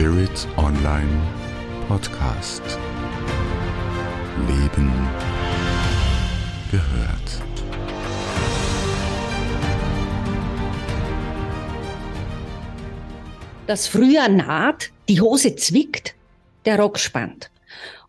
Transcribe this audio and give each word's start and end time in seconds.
Spirit 0.00 0.48
Online 0.56 1.20
Podcast. 1.86 2.62
Leben 4.48 4.90
gehört. 6.70 7.42
Das 13.66 13.88
Frühjahr 13.88 14.30
naht, 14.30 14.90
die 15.10 15.20
Hose 15.20 15.54
zwickt, 15.56 16.14
der 16.64 16.80
Rock 16.80 16.98
spannt. 16.98 17.50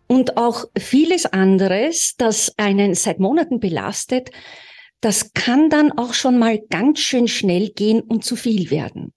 Und 0.06 0.38
auch 0.38 0.64
vieles 0.78 1.26
anderes, 1.26 2.14
das 2.16 2.54
einen 2.56 2.94
seit 2.94 3.20
Monaten 3.20 3.60
belastet, 3.60 4.30
das 5.02 5.34
kann 5.34 5.68
dann 5.68 5.92
auch 5.92 6.14
schon 6.14 6.38
mal 6.38 6.58
ganz 6.70 7.00
schön 7.00 7.28
schnell 7.28 7.68
gehen 7.68 8.00
und 8.00 8.24
zu 8.24 8.34
viel 8.34 8.70
werden. 8.70 9.12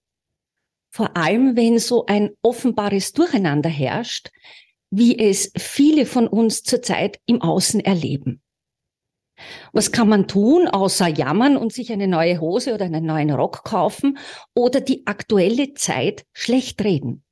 Vor 0.96 1.14
allem, 1.14 1.56
wenn 1.56 1.78
so 1.78 2.06
ein 2.06 2.30
offenbares 2.40 3.12
Durcheinander 3.12 3.68
herrscht, 3.68 4.30
wie 4.90 5.18
es 5.18 5.52
viele 5.54 6.06
von 6.06 6.26
uns 6.26 6.62
zurzeit 6.62 7.20
im 7.26 7.42
Außen 7.42 7.80
erleben. 7.80 8.40
Was 9.74 9.92
kann 9.92 10.08
man 10.08 10.26
tun, 10.26 10.68
außer 10.68 11.06
jammern 11.08 11.58
und 11.58 11.70
sich 11.70 11.92
eine 11.92 12.08
neue 12.08 12.40
Hose 12.40 12.72
oder 12.72 12.86
einen 12.86 13.04
neuen 13.04 13.30
Rock 13.30 13.62
kaufen 13.62 14.16
oder 14.54 14.80
die 14.80 15.06
aktuelle 15.06 15.74
Zeit 15.74 16.24
schlecht 16.32 16.82
reden? 16.82 17.22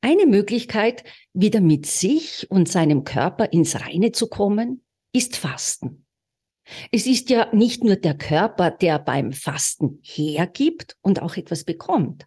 Eine 0.00 0.26
Möglichkeit, 0.26 1.04
wieder 1.32 1.60
mit 1.60 1.86
sich 1.86 2.50
und 2.50 2.68
seinem 2.68 3.04
Körper 3.04 3.52
ins 3.52 3.80
Reine 3.80 4.10
zu 4.10 4.26
kommen, 4.26 4.84
ist 5.12 5.36
Fasten. 5.36 6.07
Es 6.92 7.06
ist 7.06 7.30
ja 7.30 7.54
nicht 7.54 7.82
nur 7.84 7.96
der 7.96 8.16
Körper, 8.16 8.70
der 8.70 8.98
beim 8.98 9.32
Fasten 9.32 10.00
hergibt 10.02 10.96
und 11.00 11.22
auch 11.22 11.36
etwas 11.36 11.64
bekommt. 11.64 12.26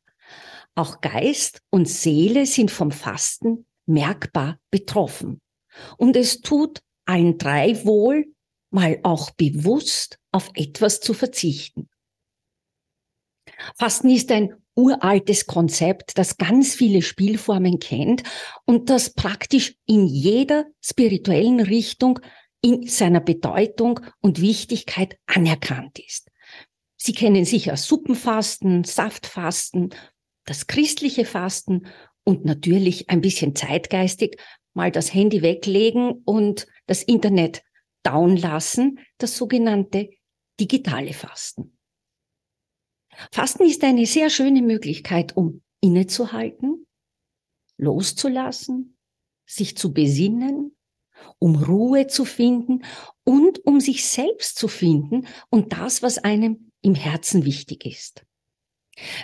Auch 0.75 1.02
Geist 1.02 1.61
und 1.70 1.88
Seele 1.88 2.45
sind 2.45 2.72
vom 2.72 2.92
Fasten 2.92 3.66
merkbar 3.86 4.58
betroffen. 4.70 5.42
Und 5.98 6.16
es 6.16 6.42
tut 6.42 6.81
allen 7.06 7.38
drei 7.38 7.86
wohl, 7.86 8.25
mal 8.70 9.00
auch 9.03 9.31
bewusst 9.31 10.17
auf 10.31 10.50
etwas 10.55 11.02
zu 11.02 11.14
verzichten. 11.14 11.89
Fasten 13.78 14.09
ist 14.09 14.31
ein 14.31 14.55
uraltes 14.76 15.45
Konzept, 15.45 16.17
das 16.17 16.38
ganz 16.38 16.73
viele 16.73 17.02
Spielformen 17.02 17.80
kennt 17.80 18.23
und 18.66 18.89
das 18.89 19.14
praktisch 19.14 19.76
in 19.86 20.08
jeder 20.08 20.66
spirituellen 20.80 21.59
Richtung 21.59 22.20
in 22.62 22.88
seiner 22.88 23.20
Bedeutung 23.20 24.00
und 24.22 24.42
Wichtigkeit 24.42 25.17
anerkannt 25.26 26.00
ist. 26.00 26.30
Sie 26.98 27.14
kennen 27.14 27.45
sicher 27.45 27.78
Suppenfasten, 27.78 28.84
Saftfasten, 28.84 29.90
das 30.45 30.67
christliche 30.67 31.26
Fasten 31.26 31.88
und 32.23 32.45
natürlich 32.45 33.09
ein 33.09 33.22
bisschen 33.22 33.56
zeitgeistig 33.56 34.39
mal 34.73 34.92
das 34.92 35.14
Handy 35.14 35.42
weglegen 35.42 36.22
und 36.26 36.67
das 36.86 37.04
Internet 37.04 37.64
down 38.04 38.38
lassen, 38.38 39.00
das 39.17 39.36
sogenannte 39.36 40.09
digitale 40.59 41.14
Fasten. 41.14 41.78
Fasten 43.32 43.64
ist 43.66 43.84
eine 43.84 44.06
sehr 44.06 44.30
schöne 44.30 44.62
Möglichkeit, 44.62 45.36
um 45.36 45.62
innezuhalten, 45.82 46.88
loszulassen, 47.78 48.98
sich 49.45 49.76
zu 49.76 49.94
besinnen 49.94 50.76
um 51.39 51.55
Ruhe 51.55 52.08
zu 52.08 52.25
finden 52.25 52.83
und 53.23 53.66
um 53.66 53.80
sich 53.80 54.05
selbst 54.05 54.58
zu 54.58 54.67
finden 54.67 55.27
und 55.50 55.73
das, 55.73 56.02
was 56.02 56.17
einem 56.17 56.72
im 56.81 56.95
Herzen 56.95 57.45
wichtig 57.45 57.86
ist. 57.86 58.25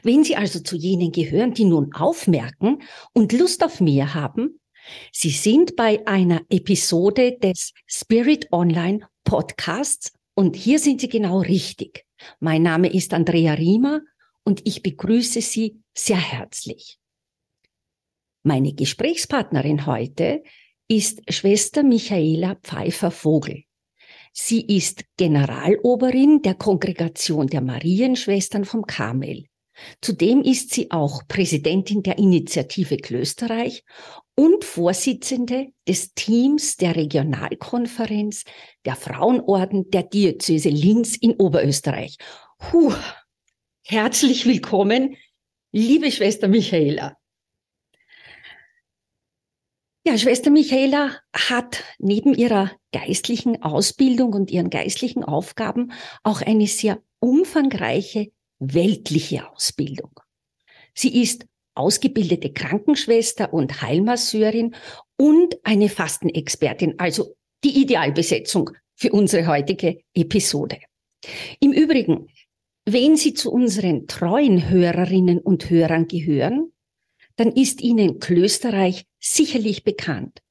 Wenn 0.04 0.24
Sie 0.24 0.36
also 0.36 0.60
zu 0.60 0.76
jenen 0.76 1.12
gehören, 1.12 1.54
die 1.54 1.66
nun 1.66 1.94
aufmerken 1.94 2.82
und 3.14 3.34
Lust 3.34 3.64
auf 3.64 3.82
mehr 3.82 4.14
haben, 4.14 4.60
Sie 5.12 5.32
sind 5.32 5.76
bei 5.76 6.06
einer 6.08 6.42
Episode 6.50 7.38
des 7.38 7.74
Spirit 7.86 8.48
Online 8.52 9.06
Podcasts 9.26 10.14
und 10.34 10.56
hier 10.56 10.80
sind 10.80 11.02
Sie 11.02 11.10
genau 11.10 11.40
richtig. 11.40 12.06
Mein 12.40 12.64
Name 12.64 12.92
ist 12.94 13.14
Andrea 13.14 13.54
Riemer 13.54 14.02
und 14.44 14.62
ich 14.66 14.82
begrüße 14.82 15.42
Sie 15.42 15.82
sehr 15.94 16.18
herzlich. 16.18 16.98
Meine 18.44 18.74
Gesprächspartnerin 18.74 19.86
heute 19.86 20.42
ist 20.88 21.22
Schwester 21.32 21.84
Michaela 21.84 22.56
Pfeiffer-Vogel. 22.56 23.64
Sie 24.32 24.62
ist 24.62 25.04
Generaloberin 25.18 26.42
der 26.42 26.54
Kongregation 26.54 27.48
der 27.48 27.62
Marienschwestern 27.62 28.66
vom 28.66 28.86
Karmel. 28.86 29.46
Zudem 30.02 30.42
ist 30.42 30.72
sie 30.72 30.92
auch 30.92 31.28
Präsidentin 31.28 32.04
der 32.04 32.18
Initiative 32.18 32.98
Klösterreich 32.98 33.84
und 34.36 34.64
Vorsitzende 34.64 35.68
des 35.88 36.14
Teams 36.14 36.78
der 36.78 36.96
Regionalkonferenz 36.96 38.44
der 38.86 38.96
Frauenorden 38.96 39.90
der 39.90 40.04
Diözese 40.04 40.70
Linz 40.70 41.16
in 41.18 41.34
Oberösterreich. 41.34 42.18
Puh, 42.60 42.94
herzlich 43.84 44.46
willkommen, 44.46 45.16
liebe 45.72 46.12
Schwester 46.12 46.48
Michaela. 46.48 47.18
Ja, 50.08 50.18
Schwester 50.18 50.52
Michaela 50.52 51.18
hat 51.34 51.84
neben 52.00 52.34
ihrer 52.34 52.72
geistlichen 52.94 53.62
Ausbildung 53.62 54.32
und 54.32 54.50
ihren 54.50 54.70
geistlichen 54.70 55.22
Aufgaben 55.26 55.92
auch 56.24 56.42
eine 56.42 56.66
sehr 56.66 57.02
umfangreiche 57.20 58.32
weltliche 58.58 59.52
Ausbildung. 59.52 60.12
Sie 60.94 61.22
ist 61.22 61.46
ausgebildete 61.76 62.54
Krankenschwester 62.54 63.54
und 63.54 63.82
Heilmasseurin 63.82 64.76
und 65.18 65.58
eine 65.64 65.90
Fastenexpertin, 65.90 67.00
also 67.00 67.36
die 67.66 67.82
Idealbesetzung 67.82 68.70
für 68.96 69.12
unsere 69.12 69.46
heutige 69.48 70.00
Episode. 70.14 70.78
Im 71.60 71.74
Übrigen, 71.74 72.30
wenn 72.86 73.18
Sie 73.18 73.34
zu 73.34 73.52
unseren 73.52 74.08
treuen 74.08 74.70
Hörerinnen 74.70 75.40
und 75.40 75.70
Hörern 75.70 76.08
gehören, 76.08 76.72
dann 77.36 77.52
ist 77.52 77.82
Ihnen 77.82 78.20
Klösterreich 78.20 79.06
sicherlich 79.36 79.84
bekannt. 79.84 80.42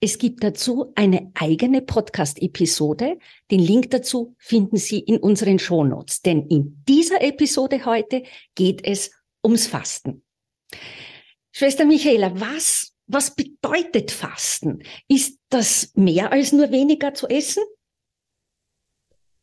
Es 0.00 0.18
gibt 0.18 0.44
dazu 0.44 0.92
eine 0.96 1.30
eigene 1.34 1.80
Podcast-Episode. 1.80 3.18
Den 3.50 3.60
Link 3.60 3.90
dazu 3.90 4.34
finden 4.38 4.76
Sie 4.76 4.98
in 4.98 5.18
unseren 5.18 5.58
Shownotes. 5.58 6.20
Denn 6.20 6.46
in 6.48 6.84
dieser 6.86 7.22
Episode 7.22 7.84
heute 7.86 8.24
geht 8.54 8.84
es 8.84 9.12
ums 9.42 9.66
Fasten. 9.66 10.22
Schwester 11.52 11.86
Michaela, 11.86 12.38
was, 12.38 12.92
was 13.06 13.34
bedeutet 13.34 14.10
Fasten? 14.10 14.82
Ist 15.08 15.38
das 15.48 15.92
mehr 15.94 16.32
als 16.32 16.52
nur 16.52 16.70
weniger 16.70 17.14
zu 17.14 17.28
essen? 17.28 17.62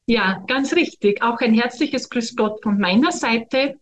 Ja, 0.06 0.44
ganz 0.48 0.74
richtig. 0.74 1.24
Auch 1.24 1.40
ein 1.40 1.54
herzliches 1.54 2.10
Grüß 2.10 2.36
Gott 2.36 2.62
von 2.62 2.78
meiner 2.78 3.12
Seite. 3.12 3.80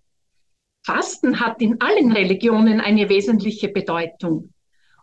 Fasten 0.86 1.40
hat 1.40 1.62
in 1.62 1.82
allen 1.82 2.12
Religionen 2.12 2.80
eine 2.80 3.10
wesentliche 3.10 3.70
Bedeutung. 3.70 4.54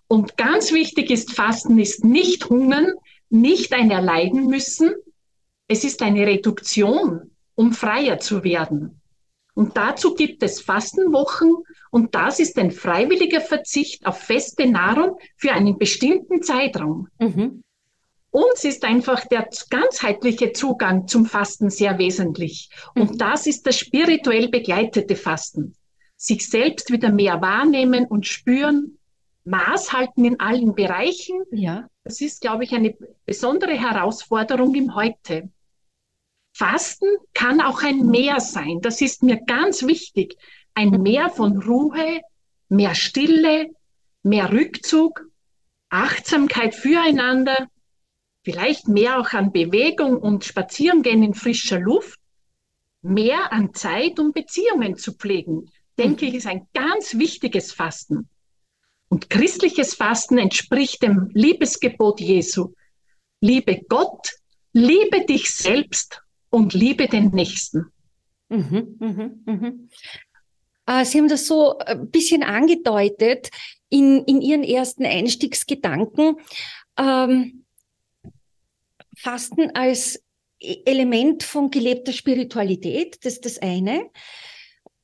Und 0.08 0.36
ganz 0.36 0.72
wichtig 0.72 1.10
ist, 1.10 1.32
Fasten 1.32 1.78
ist 1.78 2.04
nicht 2.04 2.48
hungern, 2.48 2.92
nicht 3.28 3.72
ein 3.72 3.90
Erleiden 3.90 4.46
müssen. 4.46 4.94
Es 5.68 5.84
ist 5.84 6.02
eine 6.02 6.26
Reduktion, 6.26 7.32
um 7.54 7.72
freier 7.72 8.18
zu 8.18 8.44
werden. 8.44 9.00
Und 9.54 9.76
dazu 9.76 10.14
gibt 10.14 10.42
es 10.42 10.60
Fastenwochen 10.60 11.54
und 11.90 12.14
das 12.14 12.40
ist 12.40 12.58
ein 12.58 12.70
freiwilliger 12.70 13.40
Verzicht 13.40 14.06
auf 14.06 14.18
feste 14.18 14.66
Nahrung 14.66 15.18
für 15.36 15.52
einen 15.52 15.78
bestimmten 15.78 16.42
Zeitraum. 16.42 17.08
Mhm. 17.18 17.62
Uns 18.30 18.64
ist 18.64 18.84
einfach 18.84 19.24
der 19.24 19.48
ganzheitliche 19.70 20.52
Zugang 20.52 21.08
zum 21.08 21.24
Fasten 21.24 21.70
sehr 21.70 21.96
wesentlich. 21.96 22.68
Und 22.94 23.12
mhm. 23.12 23.18
das 23.18 23.46
ist 23.46 23.66
das 23.66 23.78
spirituell 23.78 24.48
begleitete 24.48 25.16
Fasten. 25.16 25.74
Sich 26.18 26.46
selbst 26.46 26.92
wieder 26.92 27.10
mehr 27.10 27.40
wahrnehmen 27.40 28.04
und 28.04 28.26
spüren, 28.26 28.98
Maß 29.46 29.92
halten 29.92 30.24
in 30.24 30.40
allen 30.40 30.74
Bereichen. 30.74 31.42
Ja. 31.52 31.88
Das 32.04 32.20
ist, 32.20 32.40
glaube 32.40 32.64
ich, 32.64 32.74
eine 32.74 32.96
besondere 33.24 33.78
Herausforderung 33.78 34.74
im 34.74 34.94
Heute. 34.94 35.50
Fasten 36.52 37.06
kann 37.32 37.60
auch 37.60 37.82
ein 37.82 38.06
Mehr 38.06 38.40
sein. 38.40 38.80
Das 38.80 39.00
ist 39.00 39.22
mir 39.22 39.40
ganz 39.46 39.86
wichtig. 39.86 40.36
Ein 40.74 40.90
Mehr 40.90 41.30
von 41.30 41.62
Ruhe, 41.62 42.20
mehr 42.68 42.94
Stille, 42.94 43.70
mehr 44.22 44.52
Rückzug, 44.52 45.26
Achtsamkeit 45.90 46.74
füreinander, 46.74 47.68
vielleicht 48.42 48.88
mehr 48.88 49.20
auch 49.20 49.32
an 49.32 49.52
Bewegung 49.52 50.16
und 50.16 50.44
Spazierengehen 50.44 51.22
in 51.22 51.34
frischer 51.34 51.78
Luft, 51.78 52.18
mehr 53.00 53.52
an 53.52 53.74
Zeit, 53.74 54.18
um 54.18 54.32
Beziehungen 54.32 54.96
zu 54.96 55.12
pflegen, 55.12 55.70
denke 55.98 56.26
ich, 56.26 56.34
ist 56.34 56.46
ein 56.46 56.66
ganz 56.74 57.16
wichtiges 57.16 57.72
Fasten. 57.72 58.28
Und 59.08 59.30
christliches 59.30 59.94
Fasten 59.94 60.38
entspricht 60.38 61.02
dem 61.02 61.30
Liebesgebot 61.32 62.20
Jesu. 62.20 62.72
Liebe 63.40 63.82
Gott, 63.88 64.30
liebe 64.72 65.24
dich 65.24 65.50
selbst 65.50 66.22
und 66.50 66.74
liebe 66.74 67.08
den 67.08 67.30
Nächsten. 67.30 67.86
Mhm, 68.48 68.96
mhm, 68.98 69.42
mhm. 69.44 69.90
Äh, 70.86 71.04
Sie 71.04 71.18
haben 71.18 71.28
das 71.28 71.46
so 71.46 71.78
ein 71.78 72.10
bisschen 72.10 72.42
angedeutet 72.42 73.50
in, 73.88 74.24
in 74.24 74.40
Ihren 74.40 74.64
ersten 74.64 75.04
Einstiegsgedanken. 75.04 76.36
Ähm, 76.98 77.64
Fasten 79.16 79.70
als 79.74 80.22
e-, 80.60 80.82
Element 80.84 81.42
von 81.42 81.70
gelebter 81.70 82.12
Spiritualität, 82.12 83.24
das 83.24 83.34
ist 83.34 83.44
das 83.44 83.58
eine. 83.58 84.10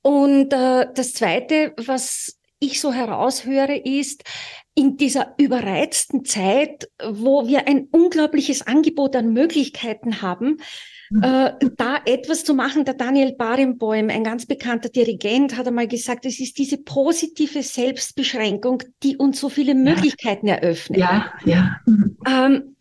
Und 0.03 0.53
äh, 0.53 0.87
das 0.95 1.15
zweite, 1.15 1.75
was 1.77 2.39
ich 2.63 2.81
so 2.81 2.93
heraushöre, 2.93 3.77
ist, 3.77 4.23
in 4.75 4.97
dieser 4.97 5.35
überreizten 5.37 6.25
Zeit, 6.25 6.89
wo 7.05 7.47
wir 7.47 7.69
ein 7.69 7.89
unglaubliches 7.91 8.67
Angebot 8.67 9.15
an 9.17 9.33
Möglichkeiten 9.33 10.23
haben, 10.23 10.59
mhm. 11.11 11.23
äh, 11.23 11.53
da 11.77 11.99
etwas 12.07 12.45
zu 12.45 12.55
machen. 12.55 12.87
Der 12.87 12.95
Daniel 12.95 13.35
Barenboim, 13.35 14.09
ein 14.09 14.25
ganz 14.25 14.47
bekannter 14.47 14.89
Dirigent, 14.89 15.59
hat 15.59 15.67
einmal 15.67 15.89
gesagt, 15.89 16.25
es 16.25 16.41
ist 16.41 16.57
diese 16.57 16.79
positive 16.79 17.63
Selbstbeschränkung, 17.63 18.83
die 19.03 19.19
uns 19.19 19.41
so 19.41 19.51
viele 19.51 19.75
Möglichkeiten 19.75 20.47
ja. 20.47 20.55
eröffnet. 20.55 21.01
Ja, 21.01 21.35
ja. 21.45 21.77
Mhm. 21.85 22.17
Ähm, 22.27 22.77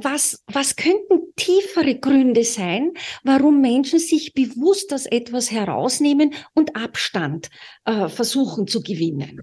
was, 0.00 0.42
was 0.48 0.74
könnten 0.74 1.32
tiefere 1.36 1.94
Gründe 1.94 2.42
sein, 2.42 2.92
warum 3.22 3.60
Menschen 3.60 4.00
sich 4.00 4.34
bewusst 4.34 4.92
aus 4.92 5.06
etwas 5.06 5.52
herausnehmen 5.52 6.34
und 6.54 6.74
Abstand 6.74 7.50
äh, 7.84 8.08
versuchen 8.08 8.66
zu 8.66 8.82
gewinnen? 8.82 9.42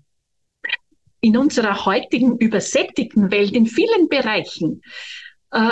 In 1.23 1.37
unserer 1.37 1.85
heutigen 1.85 2.37
übersättigten 2.37 3.31
Welt 3.31 3.53
in 3.53 3.65
vielen 3.65 4.09
Bereichen 4.09 4.81
äh, 5.51 5.71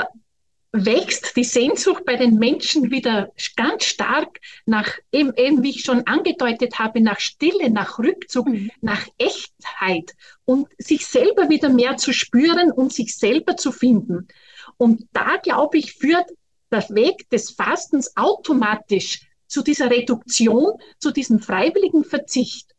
wächst 0.72 1.36
die 1.36 1.44
Sehnsucht 1.44 2.06
bei 2.06 2.16
den 2.16 2.36
Menschen 2.36 2.90
wieder 2.90 3.30
ganz 3.58 3.84
stark 3.84 4.40
nach, 4.66 4.90
eben, 5.12 5.34
eben 5.36 5.62
wie 5.62 5.72
ich 5.72 5.84
schon 5.84 6.08
angedeutet 6.08 6.80
habe, 6.80 7.02
nach 7.02 7.20
Stille, 7.20 7.70
nach 7.70 8.00
Rückzug, 8.00 8.48
mhm. 8.48 8.72
nach 8.80 9.06
Echtheit 9.18 10.14
und 10.46 10.70
sich 10.78 11.06
selber 11.06 11.50
wieder 11.50 11.68
mehr 11.68 11.98
zu 11.98 12.14
spüren 12.14 12.72
und 12.72 12.94
sich 12.94 13.18
selber 13.18 13.58
zu 13.58 13.74
finden. 13.74 14.30
Und 14.78 15.10
da, 15.12 15.36
glaube 15.36 15.80
ich, 15.80 15.96
führt 15.96 16.30
der 16.72 16.88
Weg 16.92 17.30
des 17.30 17.52
Fastens 17.52 18.16
automatisch 18.16 19.28
zu 19.48 19.64
dieser 19.64 19.92
Reduktion, 19.92 20.72
zu 20.98 21.12
diesem 21.12 21.40
freiwilligen 21.40 22.06
Verzicht. 22.06 22.71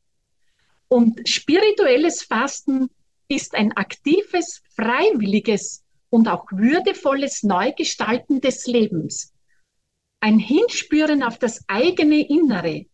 Und 0.92 1.26
spirituelles 1.26 2.22
Fasten 2.22 2.90
ist 3.26 3.54
ein 3.54 3.72
aktives, 3.72 4.62
freiwilliges 4.76 5.82
und 6.10 6.28
auch 6.28 6.44
würdevolles 6.52 7.44
Neugestalten 7.44 8.42
des 8.42 8.66
Lebens. 8.66 9.32
Ein 10.20 10.38
Hinspüren 10.38 11.22
auf 11.22 11.38
das 11.38 11.64
eigene 11.66 12.28
Innere, 12.28 12.84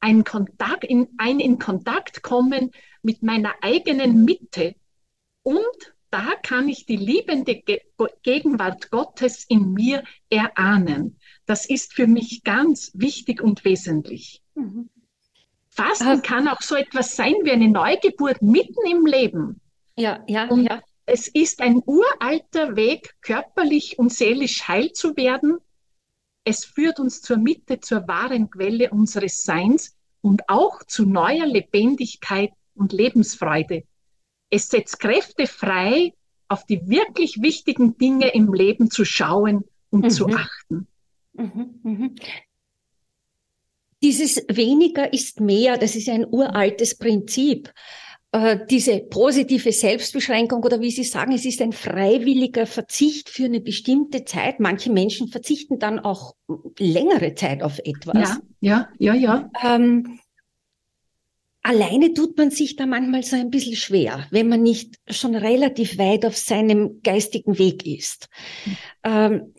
ein, 0.00 0.24
Kontakt 0.24 0.82
in, 0.82 1.06
ein 1.18 1.38
in 1.38 1.60
Kontakt 1.60 2.24
kommen 2.24 2.72
mit 3.02 3.22
meiner 3.22 3.54
eigenen 3.60 4.24
Mitte. 4.24 4.74
Und 5.44 5.94
da 6.10 6.34
kann 6.42 6.68
ich 6.68 6.84
die 6.84 6.96
liebende 6.96 7.62
Ge 7.62 7.80
Gegenwart 8.24 8.90
Gottes 8.90 9.44
in 9.48 9.72
mir 9.72 10.02
erahnen. 10.30 11.20
Das 11.46 11.64
ist 11.64 11.92
für 11.92 12.08
mich 12.08 12.42
ganz 12.42 12.90
wichtig 12.94 13.40
und 13.40 13.64
wesentlich. 13.64 14.42
Mhm. 14.56 14.90
Fasten 15.76 16.08
ah. 16.08 16.20
kann 16.20 16.48
auch 16.48 16.62
so 16.62 16.74
etwas 16.74 17.14
sein 17.14 17.34
wie 17.42 17.52
eine 17.52 17.68
Neugeburt 17.68 18.40
mitten 18.40 18.86
im 18.90 19.06
Leben. 19.06 19.60
Ja, 19.96 20.24
ja, 20.26 20.48
und 20.48 20.64
ja. 20.64 20.82
Es 21.04 21.28
ist 21.28 21.62
ein 21.62 21.82
uralter 21.86 22.74
Weg, 22.74 23.14
körperlich 23.20 23.98
und 23.98 24.12
seelisch 24.12 24.66
heil 24.66 24.92
zu 24.92 25.16
werden. 25.16 25.58
Es 26.42 26.64
führt 26.64 26.98
uns 26.98 27.22
zur 27.22 27.36
Mitte, 27.36 27.78
zur 27.78 28.08
wahren 28.08 28.50
Quelle 28.50 28.90
unseres 28.90 29.44
Seins 29.44 29.96
und 30.20 30.48
auch 30.48 30.82
zu 30.82 31.06
neuer 31.06 31.46
Lebendigkeit 31.46 32.50
und 32.74 32.92
Lebensfreude. 32.92 33.84
Es 34.50 34.68
setzt 34.68 34.98
Kräfte 34.98 35.46
frei, 35.46 36.12
auf 36.48 36.66
die 36.66 36.88
wirklich 36.88 37.40
wichtigen 37.40 37.96
Dinge 37.98 38.28
im 38.34 38.52
Leben 38.52 38.90
zu 38.90 39.04
schauen 39.04 39.64
und 39.90 40.04
mhm. 40.04 40.10
zu 40.10 40.26
achten. 40.28 40.88
Mhm, 41.34 41.80
mhm. 41.82 42.14
Dieses 44.02 44.44
weniger 44.48 45.12
ist 45.12 45.40
mehr, 45.40 45.78
das 45.78 45.96
ist 45.96 46.08
ein 46.08 46.26
uraltes 46.28 46.96
Prinzip. 46.96 47.72
Äh, 48.32 48.66
diese 48.68 49.00
positive 49.00 49.72
Selbstbeschränkung 49.72 50.62
oder 50.62 50.80
wie 50.80 50.90
Sie 50.90 51.04
sagen, 51.04 51.32
es 51.32 51.46
ist 51.46 51.62
ein 51.62 51.72
freiwilliger 51.72 52.66
Verzicht 52.66 53.30
für 53.30 53.44
eine 53.44 53.60
bestimmte 53.60 54.24
Zeit. 54.24 54.60
Manche 54.60 54.90
Menschen 54.92 55.28
verzichten 55.28 55.78
dann 55.78 55.98
auch 55.98 56.34
längere 56.78 57.34
Zeit 57.34 57.62
auf 57.62 57.78
etwas. 57.78 58.38
Ja, 58.60 58.88
ja, 58.98 59.14
ja, 59.14 59.14
ja. 59.14 59.50
Ähm, 59.64 60.18
alleine 61.62 62.12
tut 62.12 62.36
man 62.36 62.50
sich 62.50 62.76
da 62.76 62.84
manchmal 62.84 63.22
so 63.22 63.36
ein 63.36 63.50
bisschen 63.50 63.76
schwer, 63.76 64.26
wenn 64.30 64.48
man 64.48 64.62
nicht 64.62 64.96
schon 65.08 65.34
relativ 65.34 65.96
weit 65.96 66.26
auf 66.26 66.36
seinem 66.36 67.00
geistigen 67.02 67.58
Weg 67.58 67.86
ist. 67.86 68.28
Ähm, 69.02 69.54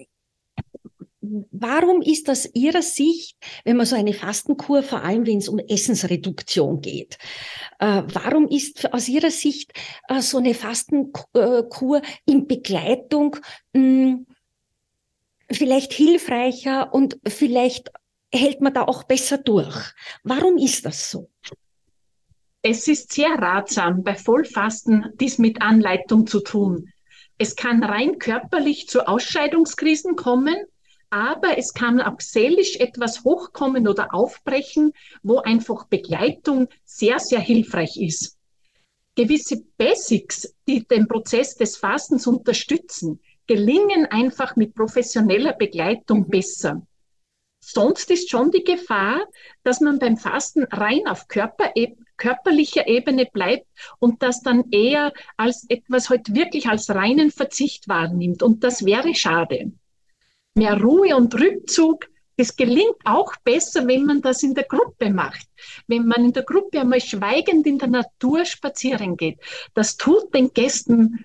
Warum 1.52 2.02
ist 2.02 2.30
aus 2.30 2.48
Ihrer 2.54 2.82
Sicht, 2.82 3.38
wenn 3.64 3.78
man 3.78 3.86
so 3.86 3.96
eine 3.96 4.14
Fastenkur, 4.14 4.84
vor 4.84 5.04
allem 5.04 5.26
wenn 5.26 5.40
es 5.40 5.50
um 5.50 5.60
Essensreduktion 5.60 6.82
geht, 6.82 7.18
äh, 7.80 8.04
warum 8.06 8.48
ist 8.48 8.94
aus 8.94 9.08
Ihrer 9.08 9.32
Sicht 9.32 9.74
äh, 10.08 10.22
so 10.22 10.38
eine 10.38 10.54
Fastenkur 10.54 12.02
in 12.26 12.48
Begleitung 12.48 13.38
mh, 13.74 13.82
hm, 13.82 14.28
vielleicht 15.52 15.94
hilfreicher 15.94 16.94
und 16.94 17.20
vielleicht 17.28 17.92
hält 18.34 18.62
man 18.62 18.74
da 18.74 18.84
auch 18.84 19.04
besser 19.04 19.38
durch? 19.38 19.94
Warum 20.24 20.58
ist 20.58 20.86
das 20.86 21.12
so? 21.12 21.30
Es 22.62 22.88
ist 22.88 23.14
sehr 23.14 23.30
ratsam, 23.30 24.04
bei 24.04 24.16
Vollfasten 24.16 25.14
dies 25.20 25.38
mit 25.38 25.62
Anleitung 25.62 26.28
zu 26.28 26.42
tun. 26.42 26.92
Es 27.38 27.56
kann 27.56 27.84
rein 27.84 28.18
körperlich 28.18 28.88
zu 28.88 29.08
Ausscheidungskrisen 29.08 30.16
kommen 30.16 30.58
aber 31.10 31.58
es 31.58 31.74
kann 31.74 32.02
auch 32.02 32.20
seelisch 32.20 32.76
etwas 32.78 33.24
hochkommen 33.24 33.88
oder 33.88 34.14
aufbrechen, 34.14 34.94
wo 35.24 35.40
einfach 35.40 35.86
Begleitung 35.86 36.68
sehr, 36.84 37.20
sehr 37.20 37.40
hilfreich 37.40 37.98
ist. 37.98 38.38
Gewisse 39.16 39.64
Basics, 39.78 40.54
die 40.68 40.86
den 40.88 41.08
Prozess 41.08 41.56
des 41.56 41.78
Fastens 41.78 42.28
unterstützen, 42.28 43.20
gelingen 43.48 44.06
einfach 44.06 44.56
mit 44.56 44.76
professioneller 44.76 45.54
Begleitung 45.54 46.28
besser. 46.28 46.86
Sonst 47.60 48.12
ist 48.12 48.30
schon 48.30 48.52
die 48.52 48.64
Gefahr, 48.64 49.26
dass 49.64 49.82
man 49.82 50.00
beim 50.00 50.18
Fasten 50.18 50.64
rein 50.66 51.08
auf 51.08 51.28
Körper, 51.28 51.74
körperlicher 52.18 52.88
Ebene 52.88 53.26
bleibt 53.26 53.68
und 54.00 54.22
das 54.22 54.42
dann 54.42 54.70
eher 54.72 55.14
als 55.38 55.66
etwas 55.70 56.10
halt 56.10 56.36
wirklich 56.36 56.68
als 56.68 56.90
reinen 56.90 57.32
Verzicht 57.32 57.88
wahrnimmt. 57.88 58.44
Und 58.44 58.64
das 58.64 58.86
wäre 58.86 59.16
schade 59.16 59.72
mehr 60.58 60.80
Ruhe 60.82 61.16
und 61.16 61.34
Rückzug. 61.36 62.08
Das 62.36 62.56
gelingt 62.56 62.98
auch 63.04 63.36
besser, 63.44 63.88
wenn 63.88 64.06
man 64.06 64.22
das 64.22 64.44
in 64.44 64.54
der 64.54 64.66
Gruppe 64.66 65.10
macht. 65.10 65.48
Wenn 65.88 66.06
man 66.06 66.26
in 66.26 66.34
der 66.34 66.44
Gruppe 66.44 66.82
einmal 66.82 67.02
schweigend 67.02 67.66
in 67.66 67.80
der 67.80 67.88
Natur 67.88 68.46
spazieren 68.46 69.18
geht. 69.18 69.40
Das 69.74 69.98
tut 69.98 70.34
den 70.36 70.54
Gästen 70.54 71.24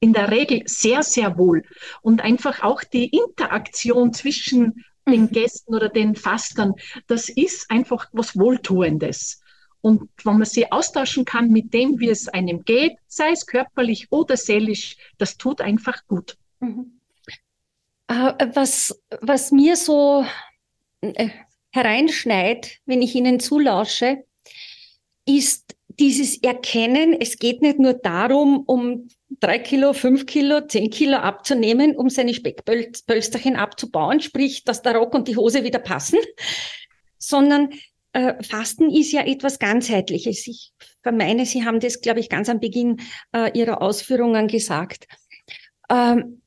in 0.00 0.12
der 0.12 0.30
Regel 0.30 0.62
sehr, 0.66 1.02
sehr 1.02 1.38
wohl. 1.38 1.62
Und 2.02 2.22
einfach 2.22 2.62
auch 2.62 2.82
die 2.82 3.06
Interaktion 3.06 4.12
zwischen 4.12 4.84
den 5.06 5.22
mhm. 5.22 5.30
Gästen 5.30 5.74
oder 5.74 5.88
den 5.88 6.14
Fastern, 6.14 6.74
das 7.06 7.28
ist 7.28 7.70
einfach 7.70 8.08
was 8.12 8.36
Wohltuendes. 8.36 9.40
Und 9.80 10.10
wenn 10.24 10.38
man 10.38 10.44
sie 10.44 10.70
austauschen 10.70 11.24
kann 11.24 11.50
mit 11.50 11.72
dem, 11.72 12.00
wie 12.00 12.08
es 12.08 12.28
einem 12.28 12.64
geht, 12.64 12.96
sei 13.06 13.30
es 13.30 13.46
körperlich 13.46 14.08
oder 14.10 14.36
seelisch, 14.36 14.96
das 15.18 15.36
tut 15.36 15.60
einfach 15.60 16.06
gut. 16.06 16.36
Mhm. 16.60 16.97
Äh, 18.08 18.32
was, 18.54 19.00
was 19.20 19.52
mir 19.52 19.76
so 19.76 20.24
äh, 21.02 21.28
hereinschneit, 21.70 22.78
wenn 22.86 23.02
ich 23.02 23.14
Ihnen 23.14 23.38
zulausche, 23.38 24.24
ist 25.26 25.76
dieses 25.98 26.42
Erkennen, 26.42 27.16
es 27.20 27.38
geht 27.38 27.60
nicht 27.60 27.78
nur 27.78 27.92
darum, 27.92 28.62
um 28.66 29.08
drei 29.40 29.58
Kilo, 29.58 29.92
fünf 29.92 30.26
Kilo, 30.26 30.66
zehn 30.66 30.90
Kilo 30.90 31.16
abzunehmen, 31.18 31.96
um 31.96 32.08
seine 32.08 32.34
Speckpölsterchen 32.34 33.56
abzubauen, 33.56 34.20
sprich, 34.20 34.64
dass 34.64 34.82
der 34.82 34.96
Rock 34.96 35.14
und 35.14 35.28
die 35.28 35.36
Hose 35.36 35.64
wieder 35.64 35.80
passen, 35.80 36.18
sondern 37.18 37.70
äh, 38.12 38.42
Fasten 38.42 38.90
ist 38.90 39.12
ja 39.12 39.26
etwas 39.26 39.58
ganzheitliches. 39.58 40.46
Ich 40.46 40.72
vermeine, 41.02 41.44
Sie 41.44 41.64
haben 41.64 41.80
das, 41.80 42.00
glaube 42.00 42.20
ich, 42.20 42.28
ganz 42.28 42.48
am 42.48 42.60
Beginn 42.60 43.00
äh, 43.32 43.50
Ihrer 43.58 43.82
Ausführungen 43.82 44.48
gesagt. 44.48 45.06
Ähm, 45.90 46.42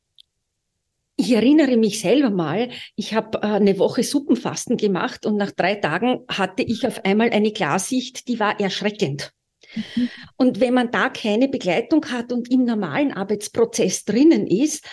ich 1.21 1.31
erinnere 1.33 1.77
mich 1.77 2.01
selber 2.01 2.31
mal, 2.31 2.69
ich 2.95 3.13
habe 3.13 3.37
äh, 3.37 3.45
eine 3.45 3.77
Woche 3.77 4.03
Suppenfasten 4.03 4.77
gemacht 4.77 5.25
und 5.25 5.37
nach 5.37 5.51
drei 5.51 5.75
Tagen 5.75 6.25
hatte 6.27 6.63
ich 6.63 6.85
auf 6.87 7.05
einmal 7.05 7.29
eine 7.29 7.53
Klarsicht, 7.53 8.27
die 8.27 8.39
war 8.39 8.59
erschreckend. 8.59 9.31
Mhm. 9.75 10.09
Und 10.35 10.59
wenn 10.59 10.73
man 10.73 10.91
da 10.91 11.09
keine 11.09 11.47
Begleitung 11.47 12.05
hat 12.11 12.33
und 12.33 12.51
im 12.51 12.65
normalen 12.65 13.13
Arbeitsprozess 13.13 14.03
drinnen 14.03 14.47
ist, 14.47 14.83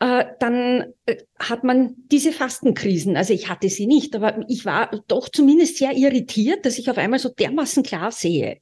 äh, 0.00 0.24
dann 0.38 0.92
äh, 1.06 1.16
hat 1.38 1.64
man 1.64 1.94
diese 1.96 2.32
Fastenkrisen. 2.32 3.16
Also 3.16 3.34
ich 3.34 3.48
hatte 3.48 3.68
sie 3.68 3.86
nicht, 3.86 4.14
aber 4.14 4.44
ich 4.48 4.64
war 4.64 4.90
doch 5.08 5.28
zumindest 5.28 5.78
sehr 5.78 5.92
irritiert, 5.92 6.64
dass 6.64 6.78
ich 6.78 6.90
auf 6.90 6.98
einmal 6.98 7.18
so 7.18 7.28
dermaßen 7.28 7.82
klar 7.82 8.12
sehe. 8.12 8.58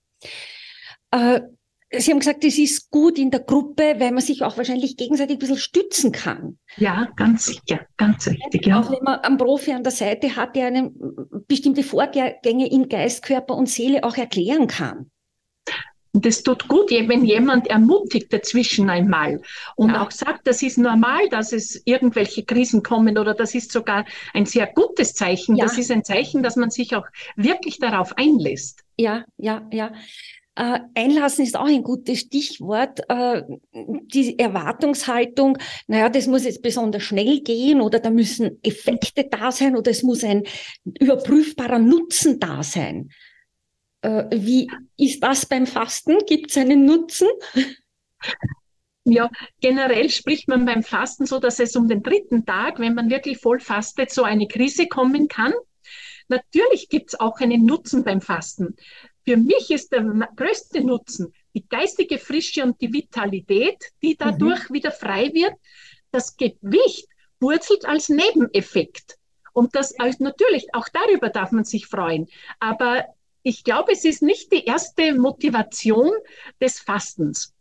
Sie 1.93 2.13
haben 2.13 2.21
gesagt, 2.21 2.45
es 2.45 2.57
ist 2.57 2.91
gut 2.91 3.19
in 3.19 3.33
der 3.33 3.41
Gruppe, 3.41 3.97
weil 3.99 4.13
man 4.13 4.23
sich 4.23 4.43
auch 4.43 4.57
wahrscheinlich 4.57 4.97
gegenseitig 4.97 5.37
ein 5.37 5.39
bisschen 5.41 5.57
stützen 5.57 6.13
kann. 6.13 6.59
Ja, 6.77 7.09
ganz 7.17 7.47
sicher, 7.47 7.85
ganz 7.97 8.29
richtig. 8.29 8.67
Ja. 8.67 8.81
Auch 8.81 8.93
wenn 8.93 9.03
man 9.03 9.19
einen 9.21 9.39
Profi 9.39 9.73
an 9.73 9.83
der 9.83 9.91
Seite 9.93 10.37
hat, 10.37 10.55
der 10.55 10.69
einem 10.69 10.95
bestimmte 11.49 11.83
Vorgänge 11.83 12.71
in 12.71 12.89
Geist, 12.89 13.25
Körper 13.25 13.57
und 13.57 13.69
Seele 13.69 14.05
auch 14.05 14.17
erklären 14.17 14.69
kann. 14.69 15.11
Und 16.13 16.27
es 16.27 16.43
tut 16.43 16.67
gut, 16.67 16.91
wenn 16.91 17.25
jemand 17.25 17.69
ermutigt 17.69 18.33
dazwischen 18.33 18.91
einmal 18.91 19.41
und 19.77 19.91
ja. 19.91 20.03
auch 20.03 20.11
sagt, 20.11 20.47
das 20.47 20.61
ist 20.61 20.77
normal, 20.77 21.29
dass 21.29 21.53
es 21.53 21.81
irgendwelche 21.85 22.45
Krisen 22.45 22.83
kommen 22.83 23.17
oder 23.17 23.33
das 23.33 23.55
ist 23.55 23.71
sogar 23.71 24.05
ein 24.35 24.45
sehr 24.45 24.67
gutes 24.67 25.15
Zeichen. 25.15 25.57
Ja. 25.57 25.67
Das 25.67 25.79
ist 25.79 25.91
ein 25.91 26.05
Zeichen, 26.05 26.43
dass 26.43 26.57
man 26.57 26.71
sich 26.71 26.97
auch 26.97 27.07
wirklich 27.37 27.79
darauf 27.79 28.17
einlässt. 28.17 28.83
Ja, 28.99 29.25
ja, 29.37 29.69
ja. 29.73 29.93
Äh, 30.61 30.81
einlassen 30.95 31.43
ist 31.43 31.57
auch 31.57 31.65
ein 31.65 31.83
gutes 31.83 32.19
Stichwort. 32.19 33.01
Äh, 33.09 33.45
die 33.73 34.39
Erwartungshaltung, 34.39 35.57
naja, 35.87 36.11
das 36.11 36.27
muss 36.27 36.45
jetzt 36.45 36.61
besonders 36.61 37.03
schnell 37.03 37.41
gehen 37.41 37.81
oder 37.81 37.99
da 37.99 38.11
müssen 38.11 38.63
Effekte 38.63 39.25
da 39.25 39.53
sein 39.53 39.75
oder 39.75 39.91
es 39.91 40.03
muss 40.03 40.23
ein 40.23 40.43
überprüfbarer 40.85 41.79
Nutzen 41.79 42.41
da 42.41 42.63
sein. 42.63 43.09
Äh, 44.03 44.25
wie 44.33 44.71
ist 44.99 45.23
das 45.23 45.47
beim 45.47 45.67
Fasten? 45.67 46.19
Gibt 46.27 46.51
es 46.51 46.59
einen 46.59 46.85
Nutzen? 46.85 47.29
Ja, 49.05 49.31
generell 49.63 50.11
spricht 50.11 50.47
man 50.47 50.67
beim 50.67 50.83
Fasten 50.83 51.25
so, 51.25 51.39
dass 51.39 51.59
es 51.59 51.75
um 51.75 51.89
den 51.89 52.03
dritten 52.03 52.45
Tag, 52.45 52.81
wenn 52.81 52.95
man 52.95 53.09
wirklich 53.09 53.39
voll 53.39 53.61
fastet, 53.61 54.11
so 54.11 54.25
eine 54.25 54.47
Krise 54.47 54.89
kommen 54.89 55.27
kann. 55.27 55.55
Natürlich 56.29 56.91
gibt 56.91 57.15
es 57.15 57.19
auch 57.19 57.41
einen 57.41 57.65
Nutzen 57.65 58.05
beim 58.05 58.21
Fasten. 58.21 58.77
Für 59.31 59.37
mich 59.37 59.71
ist 59.71 59.93
der 59.93 60.03
größte 60.35 60.81
Nutzen 60.81 61.33
die 61.55 61.65
geistige 61.69 62.19
Frische 62.19 62.65
und 62.65 62.81
die 62.81 62.93
Vitalität, 62.93 63.77
die 64.03 64.17
dadurch 64.17 64.69
mhm. 64.69 64.75
wieder 64.75 64.91
frei 64.91 65.31
wird. 65.33 65.55
Das 66.11 66.37
Gewicht 66.37 67.07
wurzelt 67.39 67.85
als 67.85 68.09
Nebeneffekt. 68.09 69.19
Und 69.53 69.77
das 69.77 69.95
natürlich, 70.19 70.75
auch 70.75 70.89
darüber 70.89 71.29
darf 71.29 71.53
man 71.53 71.63
sich 71.63 71.87
freuen. 71.87 72.27
Aber 72.59 73.05
ich 73.45 73.63
glaube, 73.63 73.93
es 73.93 74.05
ist 74.05 74.21
nicht 74.21 74.51
die 74.53 74.65
erste 74.65 75.15
Motivation 75.15 76.11
des 76.61 76.81
Fastens. 76.81 77.55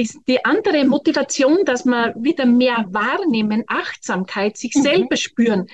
Die, 0.00 0.10
die 0.26 0.44
andere 0.46 0.86
Motivation, 0.86 1.66
dass 1.66 1.84
man 1.84 2.14
wieder 2.16 2.46
mehr 2.46 2.86
wahrnehmen, 2.88 3.64
Achtsamkeit, 3.66 4.56
sich 4.56 4.74
mhm. 4.74 4.82
selber 4.82 5.16
spüren, 5.16 5.66